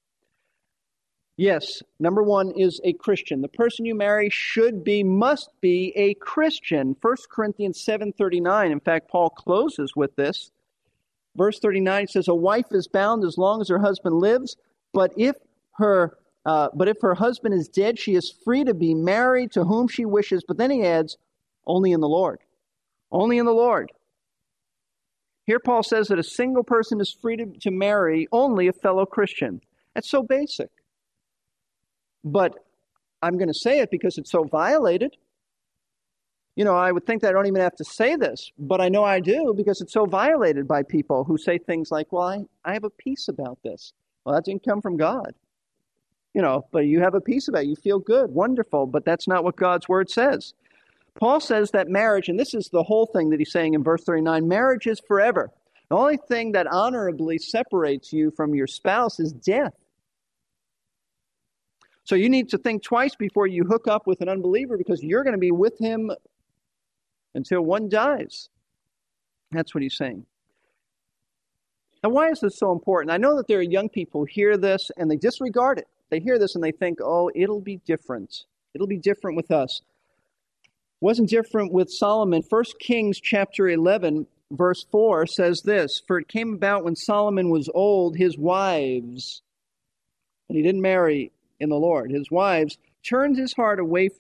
Yes, 1.38 1.84
number 2.00 2.24
one 2.24 2.50
is 2.50 2.80
a 2.82 2.94
Christian. 2.94 3.42
The 3.42 3.48
person 3.48 3.84
you 3.84 3.94
marry 3.94 4.28
should 4.28 4.82
be, 4.82 5.04
must 5.04 5.50
be 5.60 5.92
a 5.94 6.14
Christian. 6.14 6.96
1 7.00 7.16
Corinthians 7.30 7.82
7.39, 7.84 8.72
in 8.72 8.80
fact, 8.80 9.08
Paul 9.08 9.30
closes 9.30 9.94
with 9.94 10.16
this. 10.16 10.50
Verse 11.36 11.60
39 11.60 12.08
says, 12.08 12.26
A 12.26 12.34
wife 12.34 12.66
is 12.72 12.88
bound 12.88 13.22
as 13.24 13.38
long 13.38 13.60
as 13.60 13.68
her 13.68 13.78
husband 13.78 14.16
lives, 14.16 14.56
but 14.92 15.12
if 15.16 15.36
her 15.76 16.18
uh, 16.44 16.70
but 16.74 16.88
if 16.88 16.96
her 17.02 17.14
husband 17.14 17.54
is 17.54 17.68
dead, 17.68 17.98
she 17.98 18.14
is 18.14 18.34
free 18.44 18.64
to 18.64 18.74
be 18.74 18.94
married 18.94 19.52
to 19.52 19.64
whom 19.64 19.86
she 19.86 20.04
wishes. 20.04 20.42
But 20.46 20.56
then 20.56 20.70
he 20.70 20.82
adds, 20.82 21.18
only 21.66 21.92
in 21.92 22.00
the 22.00 22.08
Lord. 22.08 22.40
Only 23.12 23.38
in 23.38 23.44
the 23.44 23.52
Lord. 23.52 23.92
Here, 25.44 25.60
Paul 25.60 25.82
says 25.82 26.08
that 26.08 26.18
a 26.18 26.24
single 26.24 26.64
person 26.64 27.00
is 27.00 27.12
free 27.12 27.36
to, 27.36 27.46
to 27.60 27.70
marry 27.70 28.26
only 28.32 28.66
a 28.66 28.72
fellow 28.72 29.04
Christian. 29.04 29.60
That's 29.94 30.10
so 30.10 30.22
basic. 30.22 30.70
But 32.24 32.54
I'm 33.22 33.36
going 33.36 33.48
to 33.48 33.54
say 33.54 33.80
it 33.80 33.90
because 33.90 34.18
it's 34.18 34.30
so 34.30 34.44
violated. 34.44 35.16
You 36.56 36.64
know, 36.64 36.76
I 36.76 36.90
would 36.90 37.06
think 37.06 37.22
that 37.22 37.28
I 37.28 37.32
don't 37.32 37.46
even 37.46 37.60
have 37.60 37.76
to 37.76 37.84
say 37.84 38.16
this, 38.16 38.50
but 38.58 38.80
I 38.80 38.88
know 38.88 39.04
I 39.04 39.20
do 39.20 39.54
because 39.56 39.80
it's 39.80 39.92
so 39.92 40.06
violated 40.06 40.66
by 40.66 40.82
people 40.82 41.24
who 41.24 41.38
say 41.38 41.58
things 41.58 41.90
like, 41.90 42.12
well, 42.12 42.24
I, 42.24 42.44
I 42.64 42.72
have 42.72 42.84
a 42.84 42.90
peace 42.90 43.28
about 43.28 43.58
this. 43.62 43.92
Well, 44.24 44.34
that 44.34 44.44
didn't 44.44 44.64
come 44.64 44.82
from 44.82 44.96
God 44.96 45.34
you 46.38 46.42
know, 46.42 46.64
but 46.70 46.86
you 46.86 47.00
have 47.00 47.14
a 47.14 47.20
peace 47.20 47.48
about 47.48 47.64
it. 47.64 47.68
You 47.68 47.74
feel 47.74 47.98
good, 47.98 48.30
wonderful, 48.30 48.86
but 48.86 49.04
that's 49.04 49.26
not 49.26 49.42
what 49.42 49.56
God's 49.56 49.88
word 49.88 50.10
says. 50.10 50.54
Paul 51.18 51.40
says 51.40 51.72
that 51.72 51.88
marriage, 51.88 52.28
and 52.28 52.38
this 52.38 52.54
is 52.54 52.68
the 52.68 52.84
whole 52.84 53.06
thing 53.06 53.30
that 53.30 53.40
he's 53.40 53.50
saying 53.50 53.74
in 53.74 53.82
verse 53.82 54.04
39 54.04 54.46
marriage 54.46 54.86
is 54.86 55.00
forever. 55.00 55.50
The 55.88 55.96
only 55.96 56.16
thing 56.16 56.52
that 56.52 56.68
honorably 56.68 57.38
separates 57.38 58.12
you 58.12 58.30
from 58.30 58.54
your 58.54 58.68
spouse 58.68 59.18
is 59.18 59.32
death. 59.32 59.72
So 62.08 62.14
you 62.14 62.30
need 62.30 62.48
to 62.48 62.58
think 62.58 62.82
twice 62.82 63.14
before 63.14 63.46
you 63.46 63.64
hook 63.64 63.86
up 63.86 64.06
with 64.06 64.22
an 64.22 64.30
unbeliever 64.30 64.78
because 64.78 65.02
you're 65.02 65.24
going 65.24 65.34
to 65.34 65.38
be 65.38 65.50
with 65.50 65.78
him 65.78 66.10
until 67.34 67.60
one 67.60 67.90
dies. 67.90 68.48
That's 69.50 69.74
what 69.74 69.82
he's 69.82 69.98
saying. 69.98 70.24
Now, 72.02 72.08
why 72.08 72.30
is 72.30 72.40
this 72.40 72.58
so 72.58 72.72
important? 72.72 73.10
I 73.10 73.18
know 73.18 73.36
that 73.36 73.46
there 73.46 73.58
are 73.58 73.62
young 73.62 73.90
people 73.90 74.22
who 74.22 74.24
hear 74.24 74.56
this 74.56 74.90
and 74.96 75.10
they 75.10 75.18
disregard 75.18 75.80
it. 75.80 75.86
They 76.08 76.18
hear 76.18 76.38
this 76.38 76.54
and 76.54 76.64
they 76.64 76.72
think, 76.72 76.98
oh, 77.02 77.30
it'll 77.34 77.60
be 77.60 77.76
different. 77.84 78.46
It'll 78.72 78.86
be 78.86 78.96
different 78.96 79.36
with 79.36 79.50
us. 79.50 79.82
Wasn't 81.02 81.28
different 81.28 81.74
with 81.74 81.90
Solomon. 81.90 82.42
1 82.48 82.64
Kings 82.80 83.20
chapter 83.20 83.68
11, 83.68 84.26
verse 84.50 84.86
4 84.90 85.26
says 85.26 85.60
this 85.60 86.00
For 86.06 86.20
it 86.20 86.28
came 86.28 86.54
about 86.54 86.84
when 86.84 86.96
Solomon 86.96 87.50
was 87.50 87.68
old, 87.74 88.16
his 88.16 88.38
wives, 88.38 89.42
and 90.48 90.56
he 90.56 90.62
didn't 90.62 90.80
marry 90.80 91.32
in 91.60 91.68
the 91.68 91.76
Lord, 91.76 92.10
his 92.10 92.30
wives 92.30 92.78
turned 93.02 93.36
his 93.36 93.52
heart 93.52 93.80
away 93.80 94.10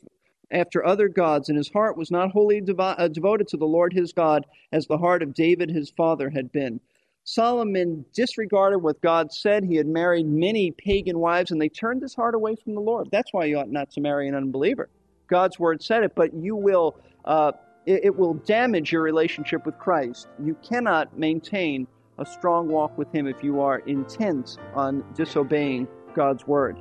after 0.50 0.84
other 0.84 1.08
gods, 1.08 1.48
and 1.48 1.58
his 1.58 1.68
heart 1.68 1.96
was 1.96 2.10
not 2.10 2.30
wholly 2.30 2.60
devo- 2.60 2.94
uh, 2.98 3.08
devoted 3.08 3.48
to 3.48 3.56
the 3.56 3.66
Lord 3.66 3.92
his 3.92 4.12
God 4.12 4.46
as 4.72 4.86
the 4.86 4.98
heart 4.98 5.22
of 5.22 5.34
David 5.34 5.70
his 5.70 5.90
father 5.90 6.30
had 6.30 6.50
been. 6.52 6.80
Solomon 7.24 8.06
disregarded 8.14 8.78
what 8.78 9.02
God 9.02 9.32
said. 9.32 9.62
He 9.62 9.76
had 9.76 9.86
married 9.86 10.26
many 10.26 10.70
pagan 10.70 11.18
wives, 11.18 11.50
and 11.50 11.60
they 11.60 11.68
turned 11.68 12.00
his 12.00 12.14
heart 12.14 12.34
away 12.34 12.56
from 12.56 12.74
the 12.74 12.80
Lord. 12.80 13.08
That's 13.12 13.32
why 13.32 13.44
you 13.44 13.58
ought 13.58 13.70
not 13.70 13.90
to 13.92 14.00
marry 14.00 14.28
an 14.28 14.34
unbeliever. 14.34 14.88
God's 15.28 15.58
word 15.58 15.82
said 15.82 16.04
it, 16.04 16.14
but 16.14 16.32
you 16.32 16.56
will, 16.56 16.96
uh, 17.26 17.52
it, 17.84 18.00
it 18.04 18.16
will 18.16 18.34
damage 18.34 18.92
your 18.92 19.02
relationship 19.02 19.66
with 19.66 19.78
Christ. 19.78 20.28
You 20.42 20.56
cannot 20.62 21.18
maintain 21.18 21.86
a 22.16 22.24
strong 22.24 22.68
walk 22.68 22.96
with 22.96 23.12
Him 23.12 23.26
if 23.26 23.44
you 23.44 23.60
are 23.60 23.80
intent 23.80 24.56
on 24.74 25.04
disobeying 25.14 25.86
God's 26.14 26.46
word. 26.46 26.78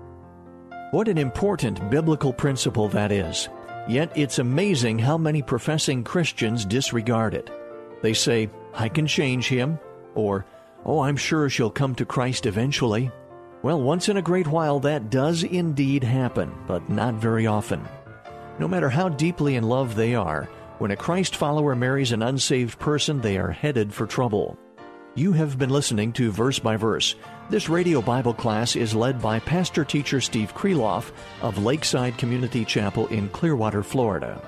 What 0.91 1.09
an 1.09 1.17
important 1.17 1.89
biblical 1.89 2.31
principle 2.31 2.87
that 2.89 3.11
is. 3.11 3.49
Yet 3.89 4.09
it's 4.15 4.39
amazing 4.39 4.99
how 4.99 5.17
many 5.17 5.41
professing 5.41 6.01
Christians 6.01 6.63
disregard 6.63 7.33
it. 7.33 7.49
They 8.01 8.13
say, 8.13 8.49
I 8.73 8.87
can 8.87 9.05
change 9.05 9.49
him, 9.49 9.79
or, 10.15 10.45
oh, 10.85 11.01
I'm 11.01 11.17
sure 11.17 11.49
she'll 11.49 11.69
come 11.69 11.93
to 11.95 12.05
Christ 12.05 12.45
eventually. 12.45 13.11
Well, 13.63 13.81
once 13.81 14.07
in 14.07 14.15
a 14.15 14.21
great 14.21 14.47
while 14.47 14.79
that 14.79 15.09
does 15.09 15.43
indeed 15.43 16.05
happen, 16.05 16.53
but 16.67 16.89
not 16.89 17.15
very 17.15 17.47
often. 17.47 17.85
No 18.57 18.67
matter 18.67 18.89
how 18.89 19.09
deeply 19.09 19.57
in 19.57 19.63
love 19.63 19.95
they 19.95 20.15
are, 20.15 20.45
when 20.77 20.91
a 20.91 20.95
Christ 20.95 21.35
follower 21.35 21.75
marries 21.75 22.13
an 22.13 22.21
unsaved 22.21 22.79
person, 22.79 23.19
they 23.19 23.37
are 23.37 23.51
headed 23.51 23.93
for 23.93 24.07
trouble. 24.07 24.57
You 25.15 25.33
have 25.33 25.57
been 25.57 25.69
listening 25.69 26.13
to 26.13 26.31
Verse 26.31 26.59
by 26.59 26.77
Verse. 26.77 27.15
This 27.49 27.69
radio 27.69 28.01
Bible 28.01 28.33
class 28.33 28.75
is 28.75 28.93
led 28.93 29.21
by 29.21 29.39
pastor 29.39 29.85
teacher 29.85 30.19
Steve 30.19 30.53
Kreloff 30.53 31.11
of 31.41 31.63
Lakeside 31.63 32.17
Community 32.17 32.65
Chapel 32.65 33.07
in 33.07 33.29
Clearwater, 33.29 33.83
Florida. 33.83 34.41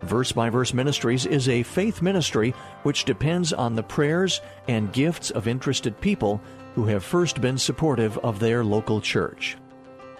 Verse 0.00 0.32
by 0.32 0.48
Verse 0.48 0.72
Ministries 0.72 1.26
is 1.26 1.50
a 1.50 1.62
faith 1.62 2.00
ministry 2.00 2.54
which 2.82 3.04
depends 3.04 3.52
on 3.52 3.74
the 3.74 3.82
prayers 3.82 4.40
and 4.68 4.90
gifts 4.90 5.32
of 5.32 5.46
interested 5.46 6.00
people 6.00 6.40
who 6.74 6.86
have 6.86 7.04
first 7.04 7.42
been 7.42 7.58
supportive 7.58 8.16
of 8.18 8.40
their 8.40 8.64
local 8.64 9.02
church. 9.02 9.58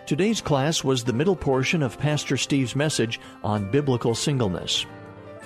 Today's 0.05 0.43
class 0.43 0.85
was 0.85 1.05
the 1.05 1.13
middle 1.15 1.37
portion 1.37 1.83
of 1.83 1.99
Pastor 1.99 2.37
Steve's 2.37 2.77
message 2.77 3.19
on 3.43 3.71
biblical 3.71 4.15
singleness. 4.15 4.85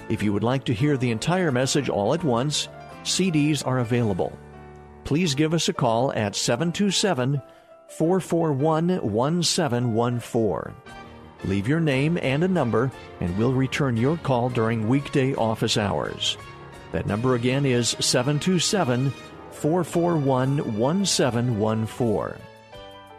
If 0.08 0.24
you 0.24 0.32
would 0.32 0.42
like 0.42 0.64
to 0.64 0.74
hear 0.74 0.96
the 0.96 1.12
entire 1.12 1.52
message 1.52 1.88
all 1.88 2.14
at 2.14 2.24
once, 2.24 2.68
CDs 3.04 3.64
are 3.64 3.78
available. 3.78 4.36
Please 5.08 5.34
give 5.34 5.54
us 5.54 5.70
a 5.70 5.72
call 5.72 6.12
at 6.12 6.36
727 6.36 7.40
441 7.88 8.88
1714. 9.00 10.74
Leave 11.44 11.66
your 11.66 11.80
name 11.80 12.18
and 12.20 12.44
a 12.44 12.48
number, 12.48 12.92
and 13.20 13.34
we'll 13.38 13.54
return 13.54 13.96
your 13.96 14.18
call 14.18 14.50
during 14.50 14.86
weekday 14.86 15.34
office 15.34 15.78
hours. 15.78 16.36
That 16.92 17.06
number 17.06 17.36
again 17.36 17.64
is 17.64 17.96
727 17.98 19.10
441 19.52 20.76
1714. 20.78 22.42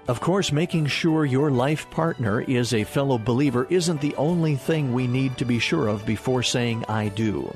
Of 0.07 0.21
course, 0.21 0.51
making 0.51 0.85
sure 0.85 1.25
your 1.25 1.49
life 1.49 1.89
partner 1.89 2.41
is 2.41 2.75
a 2.75 2.83
fellow 2.83 3.17
believer 3.17 3.65
isn't 3.71 3.99
the 3.99 4.15
only 4.15 4.57
thing 4.57 4.93
we 4.93 5.07
need 5.07 5.39
to 5.39 5.45
be 5.45 5.57
sure 5.57 5.87
of 5.87 6.05
before 6.05 6.43
saying 6.43 6.85
I 6.87 7.07
do. 7.07 7.51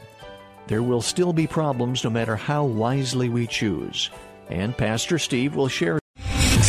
There 0.68 0.84
will 0.84 1.02
still 1.02 1.34
be 1.34 1.48
problems 1.48 2.04
no 2.04 2.10
matter 2.10 2.36
how 2.36 2.66
wisely 2.66 3.30
we 3.30 3.48
choose. 3.48 4.10
And 4.50 4.78
Pastor 4.78 5.20
Steve 5.20 5.56
will 5.56 5.70
share 5.70 6.00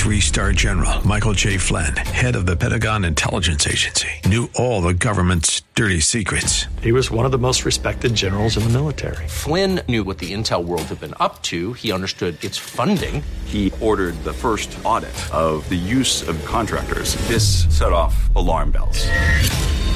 Three 0.04 0.20
star 0.20 0.52
general 0.52 1.06
Michael 1.06 1.32
J. 1.32 1.56
Flynn, 1.56 1.96
head 1.96 2.36
of 2.36 2.44
the 2.44 2.56
Pentagon 2.56 3.06
Intelligence 3.06 3.66
Agency, 3.66 4.08
knew 4.26 4.50
all 4.54 4.82
the 4.82 4.92
government's 4.92 5.62
dirty 5.74 6.00
secrets. 6.00 6.66
He 6.82 6.92
was 6.92 7.10
one 7.10 7.24
of 7.24 7.32
the 7.32 7.38
most 7.38 7.64
respected 7.64 8.14
generals 8.14 8.58
in 8.58 8.64
the 8.64 8.68
military. 8.68 9.26
Flynn 9.28 9.80
knew 9.88 10.04
what 10.04 10.18
the 10.18 10.34
intel 10.34 10.62
world 10.62 10.82
had 10.82 11.00
been 11.00 11.14
up 11.20 11.40
to. 11.44 11.72
He 11.72 11.90
understood 11.90 12.42
its 12.44 12.58
funding. 12.58 13.22
He 13.46 13.72
ordered 13.80 14.22
the 14.24 14.34
first 14.34 14.76
audit 14.84 15.14
of 15.32 15.66
the 15.70 15.74
use 15.74 16.28
of 16.28 16.36
contractors. 16.44 17.14
This 17.26 17.64
set 17.74 17.92
off 17.92 18.14
alarm 18.36 18.72
bells. 18.72 19.06